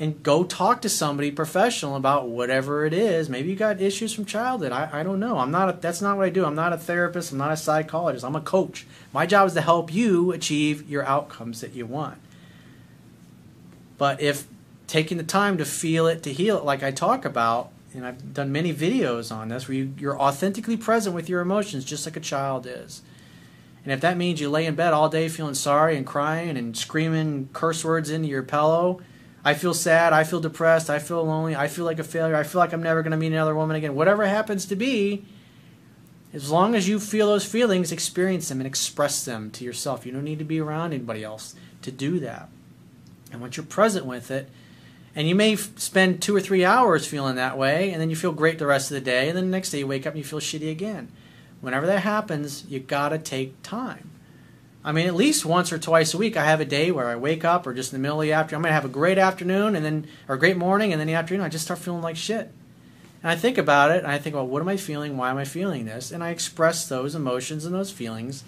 And 0.00 0.22
go 0.22 0.44
talk 0.44 0.80
to 0.82 0.88
somebody 0.88 1.32
professional 1.32 1.96
about 1.96 2.28
whatever 2.28 2.86
it 2.86 2.92
is. 2.92 3.28
Maybe 3.28 3.50
you 3.50 3.56
got 3.56 3.80
issues 3.80 4.12
from 4.12 4.26
childhood. 4.26 4.70
I, 4.70 4.88
I 4.92 5.02
don't 5.02 5.18
know. 5.18 5.38
I'm 5.38 5.50
not. 5.50 5.68
A, 5.68 5.72
that's 5.72 6.00
not 6.00 6.16
what 6.16 6.26
I 6.26 6.30
do. 6.30 6.44
I'm 6.44 6.54
not 6.54 6.72
a 6.72 6.78
therapist. 6.78 7.32
I'm 7.32 7.38
not 7.38 7.50
a 7.50 7.56
psychologist. 7.56 8.24
I'm 8.24 8.36
a 8.36 8.40
coach. 8.40 8.86
My 9.12 9.26
job 9.26 9.48
is 9.48 9.54
to 9.54 9.60
help 9.60 9.92
you 9.92 10.30
achieve 10.30 10.88
your 10.88 11.04
outcomes 11.04 11.60
that 11.62 11.72
you 11.72 11.84
want. 11.84 12.18
But 13.96 14.20
if 14.20 14.46
taking 14.86 15.18
the 15.18 15.24
time 15.24 15.58
to 15.58 15.64
feel 15.64 16.06
it, 16.06 16.22
to 16.22 16.32
heal 16.32 16.56
it, 16.58 16.64
like 16.64 16.84
I 16.84 16.92
talk 16.92 17.24
about, 17.24 17.70
and 17.92 18.06
I've 18.06 18.32
done 18.32 18.52
many 18.52 18.72
videos 18.72 19.34
on 19.34 19.48
this, 19.48 19.66
where 19.66 19.78
you, 19.78 19.94
you're 19.98 20.18
authentically 20.18 20.76
present 20.76 21.14
with 21.14 21.28
your 21.28 21.40
emotions, 21.40 21.84
just 21.84 22.06
like 22.06 22.16
a 22.16 22.20
child 22.20 22.66
is. 22.66 23.02
And 23.82 23.92
if 23.92 24.00
that 24.02 24.16
means 24.16 24.40
you 24.40 24.48
lay 24.48 24.66
in 24.66 24.76
bed 24.76 24.92
all 24.92 25.08
day 25.08 25.28
feeling 25.28 25.54
sorry 25.54 25.96
and 25.96 26.06
crying 26.06 26.56
and 26.56 26.76
screaming 26.76 27.48
curse 27.52 27.84
words 27.84 28.10
into 28.10 28.28
your 28.28 28.42
pillow, 28.42 29.00
I 29.48 29.54
feel 29.54 29.72
sad, 29.72 30.12
I 30.12 30.24
feel 30.24 30.40
depressed, 30.40 30.90
I 30.90 30.98
feel 30.98 31.24
lonely, 31.24 31.56
I 31.56 31.68
feel 31.68 31.86
like 31.86 31.98
a 31.98 32.04
failure, 32.04 32.36
I 32.36 32.42
feel 32.42 32.58
like 32.58 32.74
I'm 32.74 32.82
never 32.82 33.00
going 33.02 33.12
to 33.12 33.16
meet 33.16 33.32
another 33.32 33.54
woman 33.54 33.76
again, 33.76 33.94
whatever 33.94 34.26
happens 34.26 34.66
to 34.66 34.76
be, 34.76 35.24
as 36.34 36.50
long 36.50 36.74
as 36.74 36.86
you 36.86 37.00
feel 37.00 37.28
those 37.28 37.46
feelings, 37.46 37.90
experience 37.90 38.50
them 38.50 38.60
and 38.60 38.66
express 38.66 39.24
them 39.24 39.50
to 39.52 39.64
yourself. 39.64 40.04
You 40.04 40.12
don't 40.12 40.24
need 40.24 40.38
to 40.40 40.44
be 40.44 40.60
around 40.60 40.92
anybody 40.92 41.24
else 41.24 41.54
to 41.80 41.90
do 41.90 42.20
that. 42.20 42.50
And 43.32 43.40
once 43.40 43.56
you're 43.56 43.64
present 43.64 44.04
with 44.04 44.30
it, 44.30 44.50
and 45.16 45.26
you 45.26 45.34
may 45.34 45.54
f- 45.54 45.78
spend 45.78 46.20
two 46.20 46.36
or 46.36 46.42
three 46.42 46.66
hours 46.66 47.06
feeling 47.06 47.36
that 47.36 47.56
way, 47.56 47.90
and 47.90 48.02
then 48.02 48.10
you 48.10 48.16
feel 48.16 48.32
great 48.32 48.58
the 48.58 48.66
rest 48.66 48.90
of 48.90 48.96
the 48.96 49.00
day, 49.00 49.28
and 49.28 49.36
then 49.38 49.46
the 49.46 49.56
next 49.56 49.70
day 49.70 49.78
you 49.78 49.86
wake 49.86 50.06
up 50.06 50.12
and 50.12 50.18
you 50.18 50.24
feel 50.24 50.40
shitty 50.40 50.70
again. 50.70 51.08
Whenever 51.62 51.86
that 51.86 52.00
happens, 52.00 52.66
you 52.68 52.80
gotta 52.80 53.16
take 53.16 53.62
time. 53.62 54.10
I 54.88 54.92
mean, 54.92 55.06
at 55.06 55.14
least 55.14 55.44
once 55.44 55.70
or 55.70 55.78
twice 55.78 56.14
a 56.14 56.16
week, 56.16 56.34
I 56.34 56.46
have 56.46 56.62
a 56.62 56.64
day 56.64 56.90
where 56.90 57.08
I 57.08 57.16
wake 57.16 57.44
up, 57.44 57.66
or 57.66 57.74
just 57.74 57.92
in 57.92 57.98
the 57.98 58.02
middle 58.02 58.22
of 58.22 58.26
the 58.26 58.32
afternoon, 58.32 58.60
I'm 58.60 58.62
gonna 58.62 58.74
have 58.74 58.86
a 58.86 58.88
great 58.88 59.18
afternoon, 59.18 59.76
and 59.76 59.84
then 59.84 60.06
or 60.26 60.36
a 60.36 60.38
great 60.38 60.56
morning, 60.56 60.92
and 60.92 60.98
then 60.98 61.06
the 61.06 61.12
afternoon, 61.12 61.44
I 61.44 61.50
just 61.50 61.66
start 61.66 61.78
feeling 61.78 62.00
like 62.00 62.16
shit. 62.16 62.50
And 63.22 63.30
I 63.30 63.36
think 63.36 63.58
about 63.58 63.90
it, 63.90 63.98
and 63.98 64.06
I 64.06 64.16
think, 64.16 64.34
well, 64.34 64.46
what 64.46 64.62
am 64.62 64.68
I 64.68 64.78
feeling? 64.78 65.18
Why 65.18 65.28
am 65.28 65.36
I 65.36 65.44
feeling 65.44 65.84
this? 65.84 66.10
And 66.10 66.24
I 66.24 66.30
express 66.30 66.88
those 66.88 67.14
emotions 67.14 67.66
and 67.66 67.74
those 67.74 67.92
feelings, 67.92 68.44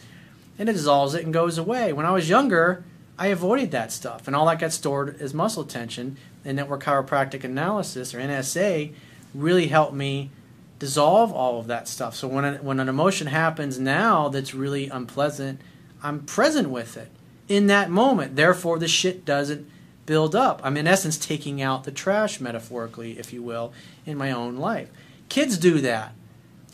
and 0.59 0.67
it 0.67 0.73
dissolves 0.73 1.15
it 1.15 1.25
and 1.25 1.35
goes 1.35 1.59
away. 1.59 1.93
When 1.93 2.07
I 2.07 2.13
was 2.13 2.31
younger, 2.31 2.85
I 3.19 3.27
avoided 3.27 3.71
that 3.73 3.93
stuff, 3.93 4.27
and 4.27 4.35
all 4.35 4.47
that 4.47 4.61
got 4.61 4.73
stored 4.73 5.21
as 5.21 5.35
muscle 5.35 5.65
tension. 5.65 6.17
And 6.43 6.57
network 6.57 6.83
chiropractic 6.83 7.45
analysis, 7.45 8.15
or 8.15 8.19
NSA, 8.19 8.95
really 9.35 9.67
helped 9.67 9.93
me 9.93 10.31
dissolve 10.79 11.35
all 11.35 11.61
of 11.61 11.67
that 11.67 11.87
stuff. 11.87 12.17
So 12.17 12.27
when 12.29 12.55
when 12.65 12.81
an 12.81 12.89
emotion 12.89 13.27
happens 13.27 13.79
now 13.79 14.31
that's 14.31 14.55
really 14.55 14.89
unpleasant, 14.89 15.61
I'm 16.03 16.21
present 16.21 16.71
with 16.71 16.97
it 16.97 17.11
in 17.49 17.67
that 17.67 17.91
moment. 17.91 18.37
Therefore, 18.37 18.79
the 18.79 18.89
shit 18.89 19.25
doesn't 19.25 19.69
build 20.07 20.35
up. 20.35 20.61
I'm 20.65 20.77
in 20.77 20.87
essence 20.87 21.17
taking 21.17 21.61
out 21.61 21.85
the 21.85 21.93
trash, 21.93 22.41
metaphorically, 22.41 23.19
if 23.19 23.33
you 23.33 23.43
will, 23.43 23.73
in 24.07 24.17
my 24.19 24.31
own 24.31 24.57
life. 24.57 24.91
Kids 25.29 25.59
do 25.59 25.81
that. 25.81 26.13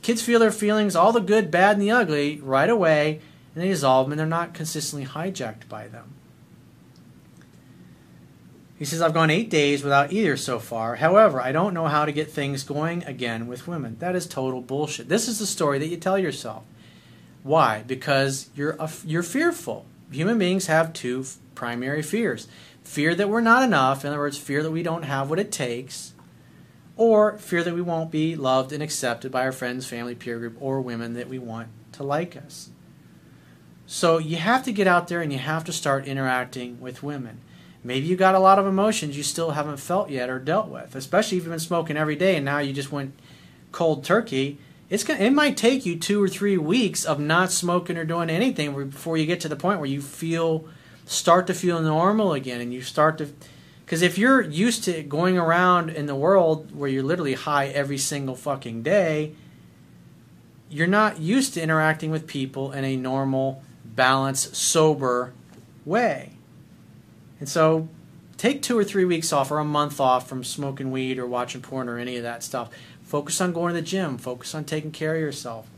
Kids 0.03 0.23
feel 0.23 0.39
their 0.39 0.53
feelings, 0.53 0.95
all 0.95 1.13
the 1.13 1.21
good, 1.21 1.51
bad, 1.51 1.73
and 1.73 1.83
the 1.83 1.91
ugly, 1.91 2.41
right 2.41 2.71
away, 2.71 3.21
and 3.55 3.63
they 3.63 3.69
dissolve 3.69 4.07
them, 4.07 4.13
and 4.13 4.21
they're 4.21 4.27
not 4.27 4.55
consistently 4.55 5.07
hijacked 5.07 5.69
by 5.69 5.89
them. 5.89 6.13
He 8.79 8.85
says, 8.85 9.01
I've 9.01 9.15
gone 9.15 9.31
eight 9.31 9.49
days 9.49 9.83
without 9.83 10.13
either 10.13 10.37
so 10.37 10.59
far. 10.59 10.97
However, 10.97 11.41
I 11.41 11.51
don't 11.51 11.75
know 11.75 11.89
how 11.89 12.05
to 12.05 12.13
get 12.13 12.31
things 12.31 12.63
going 12.63 13.03
again 13.05 13.47
with 13.47 13.67
women. 13.67 13.97
That 14.01 14.15
is 14.15 14.27
total 14.27 14.61
bullshit. 14.61 15.09
This 15.09 15.29
is 15.29 15.39
the 15.39 15.47
story 15.47 15.79
that 15.79 15.89
you 15.89 15.97
tell 15.97 16.19
yourself. 16.19 16.65
Why? 17.47 17.85
Because 17.87 18.51
you're, 18.57 18.77
a, 18.81 18.91
you're 19.05 19.23
fearful. 19.23 19.87
Human 20.11 20.37
beings 20.37 20.67
have 20.67 20.93
two 20.93 21.25
primary 21.55 22.03
fears 22.03 22.49
fear 22.83 23.15
that 23.15 23.29
we're 23.29 23.41
not 23.41 23.65
enough, 23.65 24.05
in 24.05 24.09
other 24.11 24.19
words, 24.19 24.39
fear 24.39 24.63
that 24.63 24.71
we 24.71 24.83
don't 24.83 25.03
have 25.03 25.29
what 25.29 25.41
it 25.41 25.51
takes, 25.51 26.13
or 26.97 27.37
fear 27.39 27.65
that 27.65 27.75
we 27.75 27.83
won't 27.83 28.11
be 28.11 28.37
loved 28.37 28.73
and 28.73 28.83
accepted 28.83 29.33
by 29.33 29.45
our 29.45 29.53
friends, 29.53 29.87
family, 29.87 30.15
peer 30.15 30.39
group, 30.39 30.57
or 30.61 30.81
women 30.81 31.15
that 31.15 31.29
we 31.29 31.39
want 31.39 31.69
to 31.93 32.03
like 32.03 32.37
us. 32.37 32.71
So 33.87 34.19
you 34.19 34.37
have 34.37 34.65
to 34.65 34.73
get 34.73 34.87
out 34.87 35.09
there 35.09 35.21
and 35.21 35.33
you 35.33 35.39
have 35.39 35.65
to 35.65 35.73
start 35.73 36.07
interacting 36.07 36.81
with 36.81 37.03
women. 37.03 37.41
Maybe 37.85 38.07
you 38.07 38.17
got 38.17 38.35
a 38.35 38.41
lot 38.41 38.59
of 38.59 38.67
emotions 38.67 39.17
you 39.17 39.23
still 39.23 39.53
haven't 39.53 39.79
felt 39.79 40.11
yet 40.11 40.31
or 40.31 40.41
dealt 40.41 40.69
with, 40.69 40.97
especially 40.97 41.39
if 41.39 41.45
you've 41.45 41.53
been 41.53 41.61
smoking 41.61 41.97
every 41.97 42.17
day 42.17 42.35
and 42.35 42.45
now 42.45 42.59
you 42.59 42.73
just 42.73 42.91
went 42.91 43.15
cold 43.71 44.05
turkey. 44.05 44.59
It's 44.89 45.03
gonna, 45.03 45.21
it 45.21 45.31
might 45.31 45.57
take 45.57 45.85
you 45.85 45.99
two 45.99 46.23
or 46.23 46.29
three 46.29 46.57
weeks 46.57 47.05
of 47.05 47.19
not 47.19 47.51
smoking 47.51 47.97
or 47.97 48.05
doing 48.05 48.31
anything 48.31 48.73
before 48.91 49.17
you 49.17 49.27
get 49.27 49.41
to 49.41 49.49
the 49.49 49.57
point 49.57 49.81
where 49.81 49.89
you 49.89 50.01
feel 50.01 50.69
start 51.07 51.47
to 51.47 51.55
feel 51.55 51.81
normal 51.81 52.33
again 52.33 52.61
and 52.61 52.73
you 52.73 52.83
start 52.83 53.19
to 53.19 53.33
because 53.85 54.03
if 54.03 54.19
you're 54.19 54.43
used 54.43 54.83
to 54.85 55.03
going 55.05 55.39
around 55.39 55.89
in 55.89 56.07
the 56.07 56.15
world 56.17 56.75
where 56.75 56.91
you're 56.91 57.03
literally 57.05 57.35
high 57.35 57.67
every 57.69 57.99
single 57.99 58.35
fucking 58.35 58.83
day 58.83 59.33
you're 60.69 60.89
not 60.89 61.21
used 61.21 61.55
to 61.55 61.63
interacting 61.63 62.11
with 62.11 62.27
people 62.27 62.73
in 62.73 62.85
a 62.85 62.97
normal 62.97 63.63
balanced 63.85 64.57
sober 64.57 65.33
way 65.85 66.33
and 67.39 67.49
so 67.49 67.89
take 68.37 68.63
two 68.63 68.79
or 68.79 68.85
three 68.85 69.05
weeks 69.05 69.33
off 69.33 69.51
or 69.51 69.59
a 69.59 69.65
month 69.65 70.01
off 70.01 70.29
from 70.29 70.45
smoking 70.45 70.91
weed 70.91 71.19
or 71.19 71.27
watching 71.27 71.61
porn 71.61 71.89
or 71.89 71.99
any 71.99 72.17
of 72.17 72.23
that 72.23 72.43
stuff. 72.43 72.71
Focus 73.07 73.41
on 73.41 73.53
going 73.53 73.73
to 73.73 73.81
the 73.81 73.87
gym. 73.87 74.19
Focus 74.19 74.55
on 74.55 74.65
taking 74.65 74.91
care 74.91 75.15
of 75.15 75.21
yourself. 75.21 75.69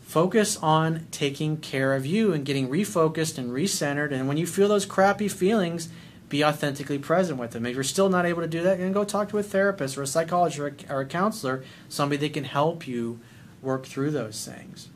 Focus 0.00 0.56
on 0.56 1.06
taking 1.10 1.58
care 1.58 1.94
of 1.94 2.04
you 2.04 2.32
and 2.32 2.44
getting 2.44 2.68
refocused 2.68 3.38
and 3.38 3.50
recentered. 3.50 4.12
And 4.12 4.26
when 4.26 4.38
you 4.38 4.46
feel 4.46 4.68
those 4.68 4.86
crappy 4.86 5.28
feelings, 5.28 5.88
be 6.30 6.42
authentically 6.42 6.98
present 6.98 7.38
with 7.38 7.50
them. 7.50 7.66
If 7.66 7.74
you're 7.74 7.84
still 7.84 8.08
not 8.08 8.24
able 8.24 8.40
to 8.40 8.48
do 8.48 8.62
that, 8.62 8.78
then 8.78 8.92
go 8.92 9.04
talk 9.04 9.28
to 9.28 9.38
a 9.38 9.42
therapist 9.42 9.98
or 9.98 10.02
a 10.02 10.06
psychologist 10.06 10.58
or 10.58 10.68
a, 10.68 10.92
or 10.94 11.00
a 11.02 11.06
counselor, 11.06 11.64
somebody 11.90 12.26
that 12.26 12.32
can 12.32 12.44
help 12.44 12.88
you 12.88 13.20
work 13.60 13.84
through 13.84 14.10
those 14.10 14.44
things. 14.44 14.88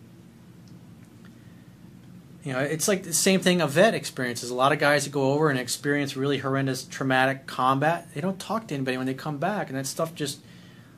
You 2.43 2.55
know, 2.55 2.61
it's 2.61 2.89
like 2.89 3.03
the 3.03 3.13
same 3.13 3.41
thing 3.41 3.61
a 3.61 3.67
vet 3.67 3.95
experiences. 3.95 4.49
A 4.49 4.55
lot 4.55 4.73
of 4.73 4.79
guys 4.79 5.05
that 5.05 5.11
go 5.11 5.33
over 5.33 5.51
and 5.51 5.59
experience 5.59 6.17
really 6.17 6.39
horrendous 6.39 6.85
traumatic 6.85 7.47
combat, 7.47 8.09
they 8.15 8.21
don't 8.21 8.39
talk 8.39 8.69
to 8.69 8.75
anybody 8.75 8.97
when 8.97 9.07
they 9.07 9.15
come 9.15 9.37
back, 9.37 9.69
and 9.69 9.77
that 9.77 9.87
stuff 9.87 10.15
just 10.15 10.41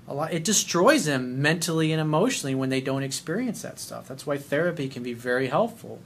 a 0.09 0.15
lot 0.15 0.33
it 0.33 0.45
destroys 0.45 1.05
them 1.05 1.41
mentally 1.41 1.93
and 1.93 2.01
emotionally 2.01 2.55
when 2.55 2.71
they 2.71 2.81
don't 2.81 3.03
experience 3.03 3.63
that 3.63 3.79
stuff. 3.79 4.09
That's 4.09 4.27
why 4.27 4.39
therapy 4.39 4.89
can 4.89 5.03
be 5.03 5.13
very 5.13 5.49
helpful 5.49 6.01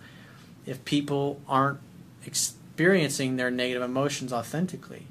if 0.67 0.85
people 0.85 1.41
aren't 1.49 1.79
experiencing 2.27 3.37
their 3.37 3.51
negative 3.51 3.83
emotions 3.83 4.33
authentically. 4.33 5.07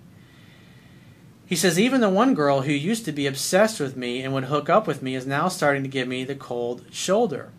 He 1.46 1.56
says, 1.56 1.78
even 1.78 2.00
the 2.00 2.10
one 2.10 2.34
girl 2.34 2.62
who 2.62 2.72
used 2.72 3.04
to 3.06 3.12
be 3.12 3.28
obsessed 3.28 3.80
with 3.80 3.98
me 3.98 4.22
and 4.22 4.34
would 4.34 4.46
hook 4.46 4.70
up 4.70 4.88
with 4.88 5.02
me 5.02 5.16
is 5.16 5.26
now 5.26 5.50
starting 5.50 5.84
to 5.84 5.90
give 5.90 6.08
me 6.08 6.24
the 6.24 6.36
cold 6.36 6.86
shoulder 6.92 7.52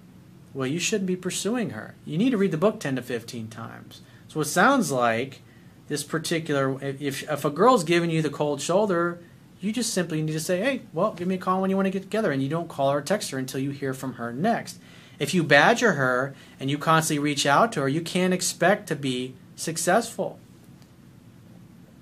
well, 0.55 0.67
you 0.67 0.79
shouldn't 0.79 1.07
be 1.07 1.17
pursuing 1.17 1.71
her. 1.71 1.95
You 2.05 2.19
need 2.19 2.31
to 2.31 2.37
read 2.37 2.51
the 2.51 2.59
book 2.59 2.79
10 2.81 2.97
to 2.97 3.03
15 3.03 3.49
times. 3.49 4.03
So 4.29 4.41
it 4.41 4.47
sounds 4.47 4.93
like 4.93 5.41
this 5.89 6.03
particular, 6.03 6.79
if, 6.83 7.23
if 7.23 7.45
a 7.45 7.51
girl's 7.51 7.85
giving 7.85 8.11
you 8.11 8.23
the 8.23 8.31
cold 8.31 8.61
shoulder, 8.61 9.21
you 9.63 9.73
just 9.73 9.95
simply 9.95 10.21
need 10.21 10.33
to 10.33 10.41
say, 10.41 10.59
hey, 10.59 10.83
well, 10.93 11.13
give 11.13 11.29
me 11.29 11.37
a 11.37 11.39
call 11.39 11.61
when 11.61 11.71
you 11.71 11.77
want 11.77 11.87
to 11.87 11.91
get 11.91 12.03
together. 12.03 12.33
And 12.33 12.43
you 12.43 12.49
don't 12.49 12.69
call 12.69 12.91
her 12.91 12.99
or 12.99 13.03
text 13.03 13.31
her 13.31 13.39
until 13.39 13.61
you 13.61 13.71
hear 13.71 13.95
from 13.95 14.15
her 14.15 14.33
next. 14.33 14.79
If 15.21 15.33
you 15.35 15.45
badger 15.45 15.93
her 15.93 16.35
and 16.59 16.69
you 16.69 16.79
constantly 16.79 17.23
reach 17.23 17.47
out 17.47 17.71
to 17.73 17.83
her, 17.83 17.89
you 17.89 18.01
can't 18.01 18.35
expect 18.35 18.89
to 18.89 18.97
be 18.97 19.35
successful. 19.55 20.41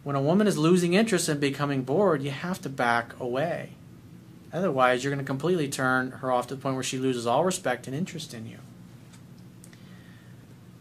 When 0.03 0.16
a 0.16 0.23
woman 0.23 0.46
is 0.46 0.57
losing 0.57 0.94
interest 0.94 1.29
and 1.29 1.38
becoming 1.38 1.83
bored, 1.83 2.23
you 2.23 2.31
have 2.31 2.62
to 2.62 2.70
back 2.70 3.18
away. 3.20 3.73
Otherwise, 4.53 5.05
you're 5.05 5.12
going 5.12 5.25
to 5.25 5.29
completely 5.29 5.68
turn 5.68 6.12
her 6.12 6.33
off 6.33 6.46
to 6.46 6.55
the 6.55 6.61
point 6.61 6.77
where 6.77 6.83
she 6.83 6.99
loses 6.99 7.27
all 7.27 7.44
respect 7.44 7.87
and 7.87 7.94
interest 7.94 8.33
in 8.33 8.46
you. 8.46 8.59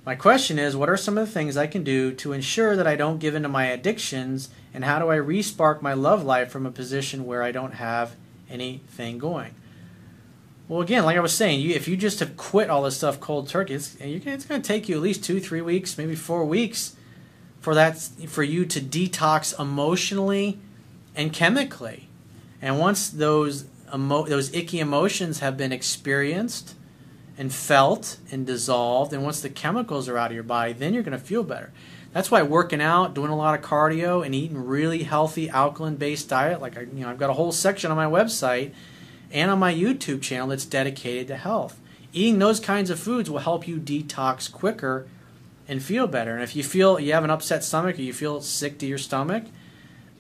My 0.05 0.15
question 0.15 0.57
is 0.57 0.77
what 0.77 0.89
are 0.89 0.97
some 0.97 1.17
of 1.17 1.27
the 1.27 1.31
things 1.31 1.57
I 1.57 1.67
can 1.67 1.83
do 1.83 2.13
to 2.13 2.31
ensure 2.31 2.77
that 2.77 2.87
I 2.87 2.95
don't 2.95 3.19
give 3.19 3.35
in 3.35 3.43
to 3.43 3.49
my 3.49 3.65
addictions, 3.65 4.49
and 4.73 4.83
how 4.83 4.99
do 4.99 5.09
I 5.09 5.17
respark 5.17 5.81
my 5.81 5.93
love 5.93 6.23
life 6.23 6.51
from 6.51 6.65
a 6.65 6.71
position 6.71 7.25
where 7.25 7.43
I 7.43 7.51
don't 7.51 7.73
have 7.73 8.15
anything 8.49 9.17
going? 9.17 9.55
Well, 10.67 10.81
again, 10.81 11.03
like 11.03 11.17
I 11.17 11.21
was 11.21 11.33
saying, 11.33 11.61
you, 11.61 11.73
if 11.73 11.87
you 11.87 11.97
just 11.97 12.19
have 12.19 12.37
quit 12.37 12.69
all 12.69 12.83
this 12.83 12.97
stuff 12.97 13.19
cold 13.19 13.49
turkey, 13.49 13.73
it's, 13.73 13.95
it's 13.99 14.45
going 14.45 14.61
to 14.61 14.67
take 14.67 14.87
you 14.87 14.95
at 14.95 15.01
least 15.01 15.23
two, 15.23 15.39
three 15.39 15.61
weeks, 15.61 15.97
maybe 15.97 16.15
four 16.15 16.45
weeks 16.45 16.95
for 17.59 17.73
that 17.75 17.97
for 18.27 18.43
you 18.43 18.65
to 18.65 18.79
detox 18.79 19.59
emotionally 19.59 20.59
and 21.15 21.33
chemically. 21.33 22.07
And 22.61 22.79
once 22.79 23.09
those 23.09 23.65
emo- 23.93 24.25
those 24.25 24.53
icky 24.53 24.79
emotions 24.79 25.39
have 25.39 25.57
been 25.57 25.71
experienced 25.71 26.75
and 27.37 27.53
felt 27.53 28.17
and 28.31 28.45
dissolved, 28.45 29.13
and 29.13 29.23
once 29.23 29.41
the 29.41 29.49
chemicals 29.49 30.07
are 30.07 30.17
out 30.17 30.31
of 30.31 30.35
your 30.35 30.43
body, 30.43 30.73
then 30.73 30.93
you're 30.93 31.03
going 31.03 31.17
to 31.17 31.23
feel 31.23 31.43
better. 31.43 31.71
That's 32.11 32.31
why 32.31 32.41
working 32.41 32.81
out, 32.81 33.13
doing 33.13 33.29
a 33.29 33.35
lot 33.35 33.57
of 33.57 33.63
cardio, 33.63 34.25
and 34.25 34.33
eating 34.33 34.65
really 34.65 35.03
healthy 35.03 35.49
alkaline-based 35.49 36.27
diet, 36.27 36.61
like 36.61 36.77
I, 36.77 36.81
you 36.81 37.01
know, 37.01 37.09
I've 37.09 37.19
got 37.19 37.29
a 37.29 37.33
whole 37.33 37.51
section 37.51 37.91
on 37.91 37.97
my 37.97 38.05
website 38.05 38.73
and 39.31 39.51
on 39.51 39.59
my 39.59 39.73
YouTube 39.73 40.21
channel 40.21 40.47
that's 40.47 40.65
dedicated 40.65 41.27
to 41.27 41.35
health. 41.35 41.79
Eating 42.11 42.39
those 42.39 42.59
kinds 42.59 42.89
of 42.89 42.99
foods 42.99 43.29
will 43.29 43.39
help 43.39 43.67
you 43.67 43.77
detox 43.79 44.51
quicker 44.51 45.07
and 45.67 45.83
feel 45.83 46.07
better. 46.07 46.33
And 46.33 46.41
if 46.41 46.55
you 46.55 46.63
feel 46.63 46.99
you 46.99 47.13
have 47.13 47.23
an 47.23 47.29
upset 47.29 47.63
stomach 47.63 47.99
or 47.99 48.01
you 48.01 48.13
feel 48.13 48.41
sick 48.41 48.79
to 48.79 48.87
your 48.87 48.97
stomach, 48.97 49.43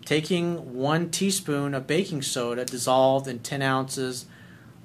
taking 0.05 0.75
one 0.75 1.09
teaspoon 1.09 1.73
of 1.73 1.87
baking 1.87 2.21
soda 2.21 2.65
dissolved 2.65 3.27
in 3.27 3.39
10 3.39 3.63
ounces 3.63 4.25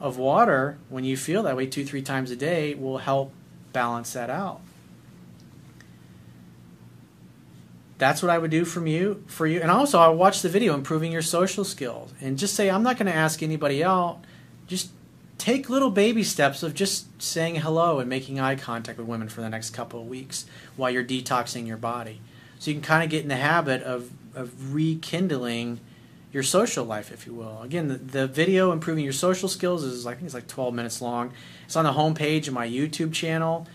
of 0.00 0.16
water 0.16 0.78
when 0.88 1.04
you 1.04 1.18
feel 1.18 1.42
that 1.42 1.56
way 1.56 1.66
two, 1.66 1.84
three 1.84 2.02
times 2.02 2.30
a 2.30 2.36
day 2.36 2.74
will 2.74 2.98
help 2.98 3.32
balance 3.74 4.14
that 4.14 4.30
out. 4.30 4.60
That's 7.98 8.22
what 8.22 8.30
I 8.30 8.38
would 8.38 8.50
do 8.50 8.64
from 8.64 8.86
you 8.86 9.22
for 9.26 9.46
you. 9.46 9.60
And 9.60 9.70
also 9.70 9.98
I 9.98 10.08
watch 10.08 10.42
the 10.42 10.48
video 10.48 10.74
improving 10.74 11.12
your 11.12 11.22
social 11.22 11.64
skills 11.64 12.12
and 12.20 12.38
just 12.38 12.54
say 12.54 12.70
I'm 12.70 12.82
not 12.82 12.96
going 12.96 13.06
to 13.06 13.14
ask 13.14 13.42
anybody 13.42 13.84
out. 13.84 14.18
Just 14.66 14.90
take 15.38 15.68
little 15.68 15.90
baby 15.90 16.24
steps 16.24 16.62
of 16.62 16.74
just 16.74 17.22
saying 17.22 17.56
hello 17.56 18.00
and 18.00 18.08
making 18.08 18.40
eye 18.40 18.56
contact 18.56 18.98
with 18.98 19.06
women 19.06 19.28
for 19.28 19.40
the 19.40 19.48
next 19.48 19.70
couple 19.70 20.00
of 20.00 20.08
weeks 20.08 20.46
while 20.76 20.90
you're 20.90 21.04
detoxing 21.04 21.66
your 21.66 21.76
body. 21.76 22.20
So 22.58 22.70
you 22.70 22.76
can 22.76 22.82
kind 22.82 23.04
of 23.04 23.10
get 23.10 23.22
in 23.22 23.28
the 23.28 23.36
habit 23.36 23.82
of, 23.82 24.10
of 24.34 24.74
rekindling 24.74 25.80
your 26.32 26.42
social 26.42 26.84
life, 26.84 27.12
if 27.12 27.26
you 27.26 27.34
will. 27.34 27.62
Again, 27.62 27.88
the, 27.88 27.94
the 27.94 28.26
video 28.26 28.72
improving 28.72 29.04
your 29.04 29.12
social 29.12 29.48
skills 29.48 29.84
is 29.84 30.04
I 30.04 30.14
think 30.14 30.24
it's 30.24 30.34
like 30.34 30.48
12 30.48 30.74
minutes 30.74 31.00
long. 31.00 31.32
It's 31.64 31.76
on 31.76 31.84
the 31.84 31.92
homepage 31.92 32.48
of 32.48 32.54
my 32.54 32.66
YouTube 32.66 33.12
channel, 33.12 33.68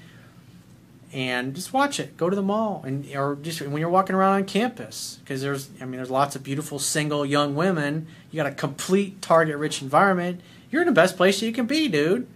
and 1.11 1.55
just 1.55 1.73
watch 1.73 1.99
it. 1.99 2.17
Go 2.17 2.29
to 2.29 2.35
the 2.35 2.41
mall, 2.41 2.83
and 2.85 3.05
or 3.15 3.37
just 3.41 3.61
when 3.61 3.77
you're 3.77 3.89
walking 3.89 4.15
around 4.15 4.33
on 4.33 4.45
campus, 4.45 5.19
because 5.23 5.41
there's 5.41 5.69
I 5.81 5.85
mean 5.85 5.97
there's 5.97 6.11
lots 6.11 6.35
of 6.35 6.43
beautiful 6.43 6.79
single 6.79 7.25
young 7.25 7.55
women. 7.55 8.07
You 8.31 8.37
got 8.37 8.51
a 8.51 8.55
complete 8.55 9.21
target-rich 9.21 9.81
environment 9.81 10.41
you're 10.69 10.81
in 10.81 10.87
the 10.87 10.93
best 10.93 11.17
place 11.17 11.41
you 11.41 11.51
can 11.51 11.65
be, 11.65 11.87
dude. 11.87 12.27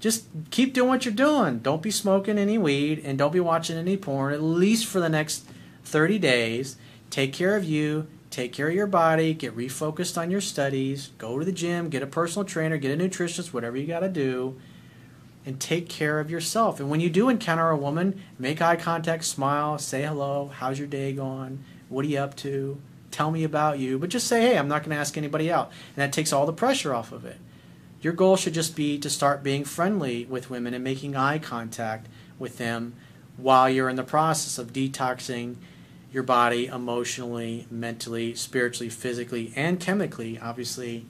Just 0.00 0.26
keep 0.50 0.72
doing 0.72 0.88
what 0.88 1.04
you're 1.04 1.14
doing. 1.14 1.58
Don't 1.58 1.82
be 1.82 1.90
smoking 1.90 2.38
any 2.38 2.58
weed 2.58 3.02
and 3.04 3.18
don't 3.18 3.32
be 3.32 3.40
watching 3.40 3.76
any 3.76 3.96
porn, 3.96 4.32
at 4.32 4.42
least 4.42 4.86
for 4.86 5.00
the 5.00 5.08
next 5.08 5.46
30 5.84 6.18
days. 6.18 6.76
Take 7.10 7.32
care 7.32 7.56
of 7.56 7.64
you, 7.64 8.06
take 8.30 8.52
care 8.52 8.68
of 8.68 8.74
your 8.74 8.86
body, 8.86 9.32
get 9.32 9.56
refocused 9.56 10.18
on 10.20 10.30
your 10.30 10.40
studies, 10.40 11.12
go 11.18 11.38
to 11.38 11.44
the 11.44 11.52
gym, 11.52 11.88
get 11.88 12.02
a 12.02 12.06
personal 12.06 12.44
trainer, 12.44 12.76
get 12.76 12.98
a 12.98 13.02
nutritionist, 13.02 13.52
whatever 13.52 13.76
you 13.76 13.86
got 13.86 14.00
to 14.00 14.08
do, 14.08 14.58
and 15.46 15.60
take 15.60 15.88
care 15.88 16.18
of 16.18 16.30
yourself. 16.30 16.80
And 16.80 16.90
when 16.90 17.00
you 17.00 17.08
do 17.08 17.28
encounter 17.28 17.70
a 17.70 17.76
woman, 17.76 18.20
make 18.36 18.60
eye 18.60 18.74
contact, 18.74 19.24
smile, 19.24 19.78
say 19.78 20.02
hello, 20.02 20.50
how's 20.52 20.78
your 20.78 20.88
day 20.88 21.12
going? 21.12 21.64
What 21.88 22.04
are 22.04 22.08
you 22.08 22.18
up 22.18 22.36
to? 22.38 22.80
Tell 23.12 23.30
me 23.30 23.44
about 23.44 23.78
you, 23.78 23.98
but 23.98 24.10
just 24.10 24.26
say, 24.26 24.42
hey, 24.42 24.58
I'm 24.58 24.66
not 24.66 24.82
going 24.82 24.94
to 24.94 25.00
ask 25.00 25.16
anybody 25.16 25.50
out. 25.50 25.70
And 25.94 26.02
that 26.02 26.12
takes 26.12 26.32
all 26.32 26.44
the 26.44 26.52
pressure 26.52 26.92
off 26.92 27.12
of 27.12 27.24
it. 27.24 27.38
Your 28.02 28.12
goal 28.12 28.36
should 28.36 28.54
just 28.54 28.76
be 28.76 28.98
to 28.98 29.08
start 29.08 29.44
being 29.44 29.64
friendly 29.64 30.24
with 30.26 30.50
women 30.50 30.74
and 30.74 30.84
making 30.84 31.16
eye 31.16 31.38
contact 31.38 32.08
with 32.38 32.58
them 32.58 32.94
while 33.36 33.70
you're 33.70 33.88
in 33.88 33.96
the 33.96 34.02
process 34.02 34.58
of 34.58 34.72
detoxing 34.72 35.56
your 36.12 36.22
body 36.24 36.66
emotionally, 36.66 37.66
mentally, 37.70 38.34
spiritually, 38.34 38.90
physically, 38.90 39.52
and 39.54 39.78
chemically, 39.80 40.38
obviously, 40.38 41.06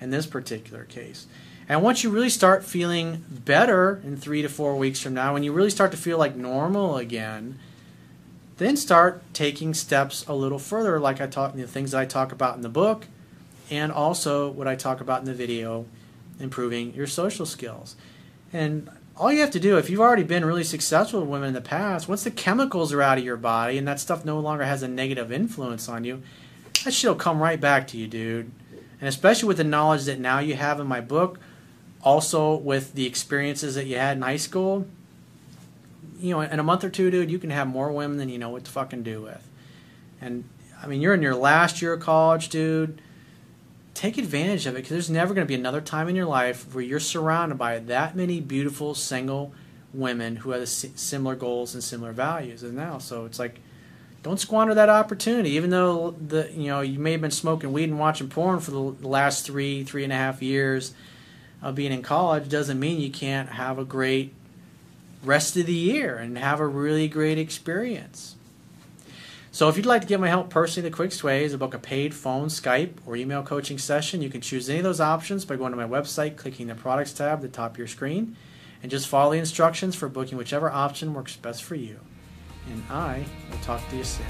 in 0.00 0.10
this 0.10 0.26
particular 0.26 0.84
case. 0.84 1.26
And 1.68 1.82
once 1.82 2.02
you 2.02 2.08
really 2.08 2.30
start 2.30 2.64
feeling 2.64 3.24
better 3.28 4.00
in 4.02 4.16
three 4.16 4.40
to 4.40 4.48
four 4.48 4.74
weeks 4.76 5.00
from 5.00 5.12
now, 5.12 5.34
when 5.34 5.42
you 5.42 5.52
really 5.52 5.68
start 5.68 5.90
to 5.90 5.98
feel 5.98 6.16
like 6.16 6.34
normal 6.34 6.96
again, 6.96 7.58
then 8.56 8.74
start 8.76 9.22
taking 9.34 9.74
steps 9.74 10.26
a 10.26 10.34
little 10.34 10.58
further, 10.58 10.98
like 10.98 11.20
I 11.20 11.26
talk, 11.26 11.54
the 11.54 11.66
things 11.66 11.92
I 11.92 12.06
talk 12.06 12.32
about 12.32 12.56
in 12.56 12.62
the 12.62 12.70
book, 12.70 13.06
and 13.70 13.92
also 13.92 14.48
what 14.48 14.66
I 14.66 14.76
talk 14.76 15.02
about 15.02 15.20
in 15.20 15.26
the 15.26 15.34
video 15.34 15.84
improving 16.40 16.94
your 16.94 17.06
social 17.06 17.44
skills. 17.44 17.96
And 18.50 18.88
all 19.14 19.30
you 19.30 19.40
have 19.40 19.50
to 19.50 19.60
do, 19.60 19.76
if 19.76 19.90
you've 19.90 20.00
already 20.00 20.22
been 20.22 20.46
really 20.46 20.64
successful 20.64 21.20
with 21.20 21.28
women 21.28 21.48
in 21.48 21.54
the 21.54 21.60
past, 21.60 22.08
once 22.08 22.24
the 22.24 22.30
chemicals 22.30 22.94
are 22.94 23.02
out 23.02 23.18
of 23.18 23.24
your 23.24 23.36
body 23.36 23.76
and 23.76 23.86
that 23.86 24.00
stuff 24.00 24.24
no 24.24 24.40
longer 24.40 24.64
has 24.64 24.82
a 24.82 24.88
negative 24.88 25.30
influence 25.30 25.86
on 25.86 26.04
you, 26.04 26.22
that 26.84 26.94
shit'll 26.94 27.16
come 27.16 27.42
right 27.42 27.60
back 27.60 27.86
to 27.88 27.98
you, 27.98 28.06
dude. 28.06 28.50
And 29.00 29.08
especially 29.08 29.48
with 29.48 29.58
the 29.58 29.64
knowledge 29.64 30.04
that 30.06 30.18
now 30.18 30.38
you 30.38 30.54
have 30.54 30.80
in 30.80 30.86
my 30.86 31.00
book, 31.00 31.38
also 32.08 32.54
with 32.54 32.94
the 32.94 33.06
experiences 33.06 33.74
that 33.74 33.86
you 33.86 33.96
had 33.96 34.16
in 34.16 34.22
high 34.22 34.36
school, 34.36 34.86
you 36.18 36.34
know, 36.34 36.40
in 36.40 36.58
a 36.58 36.62
month 36.62 36.84
or 36.84 36.90
two, 36.90 37.10
dude, 37.10 37.30
you 37.30 37.38
can 37.38 37.50
have 37.50 37.68
more 37.68 37.92
women 37.92 38.16
than 38.16 38.28
you 38.28 38.38
know 38.38 38.50
what 38.50 38.64
to 38.64 38.70
fucking 38.70 39.02
do 39.02 39.22
with. 39.22 39.46
And 40.20 40.44
I 40.82 40.86
mean, 40.86 41.00
you're 41.00 41.14
in 41.14 41.22
your 41.22 41.34
last 41.34 41.80
year 41.82 41.92
of 41.92 42.00
college, 42.00 42.48
dude 42.48 43.00
take 43.98 44.16
advantage 44.16 44.64
of 44.64 44.74
it 44.74 44.76
because 44.76 44.90
there's 44.90 45.10
never 45.10 45.34
going 45.34 45.44
to 45.44 45.48
be 45.48 45.56
another 45.56 45.80
time 45.80 46.08
in 46.08 46.14
your 46.14 46.24
life 46.24 46.72
where 46.72 46.84
you're 46.84 47.00
surrounded 47.00 47.58
by 47.58 47.80
that 47.80 48.14
many 48.14 48.40
beautiful 48.40 48.94
single 48.94 49.52
women 49.92 50.36
who 50.36 50.50
have 50.50 50.68
similar 50.68 51.34
goals 51.34 51.74
and 51.74 51.82
similar 51.82 52.12
values 52.12 52.62
as 52.62 52.70
now. 52.70 52.98
So 52.98 53.24
it's 53.24 53.40
like, 53.40 53.58
don't 54.22 54.38
squander 54.38 54.72
that 54.74 54.88
opportunity. 54.88 55.50
Even 55.50 55.70
though 55.70 56.12
the 56.12 56.48
you 56.52 56.68
know 56.68 56.80
you 56.80 57.00
may 57.00 57.12
have 57.12 57.20
been 57.20 57.32
smoking 57.32 57.72
weed 57.72 57.88
and 57.88 57.98
watching 57.98 58.28
porn 58.28 58.60
for 58.60 58.70
the 58.70 58.78
last 58.78 59.44
three 59.44 59.82
three 59.82 60.04
and 60.04 60.12
a 60.12 60.16
half 60.16 60.42
years 60.42 60.94
of 61.62 61.74
being 61.74 61.92
in 61.92 62.02
college, 62.02 62.48
doesn't 62.48 62.78
mean 62.78 63.00
you 63.00 63.10
can't 63.10 63.50
have 63.50 63.78
a 63.78 63.84
great 63.84 64.34
rest 65.24 65.56
of 65.56 65.66
the 65.66 65.72
year 65.72 66.16
and 66.16 66.38
have 66.38 66.60
a 66.60 66.66
really 66.66 67.08
great 67.08 67.38
experience. 67.38 68.36
So 69.50 69.68
if 69.68 69.76
you'd 69.76 69.86
like 69.86 70.02
to 70.02 70.06
get 70.06 70.20
my 70.20 70.28
help 70.28 70.50
personally, 70.50 70.88
the 70.88 70.94
quickest 70.94 71.24
way 71.24 71.42
is 71.42 71.52
to 71.52 71.58
book 71.58 71.74
a 71.74 71.78
paid 71.78 72.14
phone, 72.14 72.46
Skype, 72.46 72.92
or 73.04 73.16
email 73.16 73.42
coaching 73.42 73.78
session. 73.78 74.22
You 74.22 74.30
can 74.30 74.40
choose 74.40 74.68
any 74.68 74.78
of 74.78 74.84
those 74.84 75.00
options 75.00 75.44
by 75.44 75.56
going 75.56 75.72
to 75.72 75.76
my 75.76 75.86
website, 75.88 76.36
clicking 76.36 76.68
the 76.68 76.76
products 76.76 77.12
tab 77.12 77.38
at 77.38 77.42
the 77.42 77.48
top 77.48 77.72
of 77.72 77.78
your 77.78 77.88
screen, 77.88 78.36
and 78.82 78.90
just 78.90 79.08
follow 79.08 79.32
the 79.32 79.38
instructions 79.38 79.96
for 79.96 80.08
booking 80.08 80.38
whichever 80.38 80.70
option 80.70 81.12
works 81.12 81.34
best 81.34 81.64
for 81.64 81.74
you. 81.74 81.98
And 82.70 82.84
I 82.88 83.24
will 83.50 83.58
talk 83.58 83.80
to 83.90 83.96
you 83.96 84.04
soon. 84.04 84.26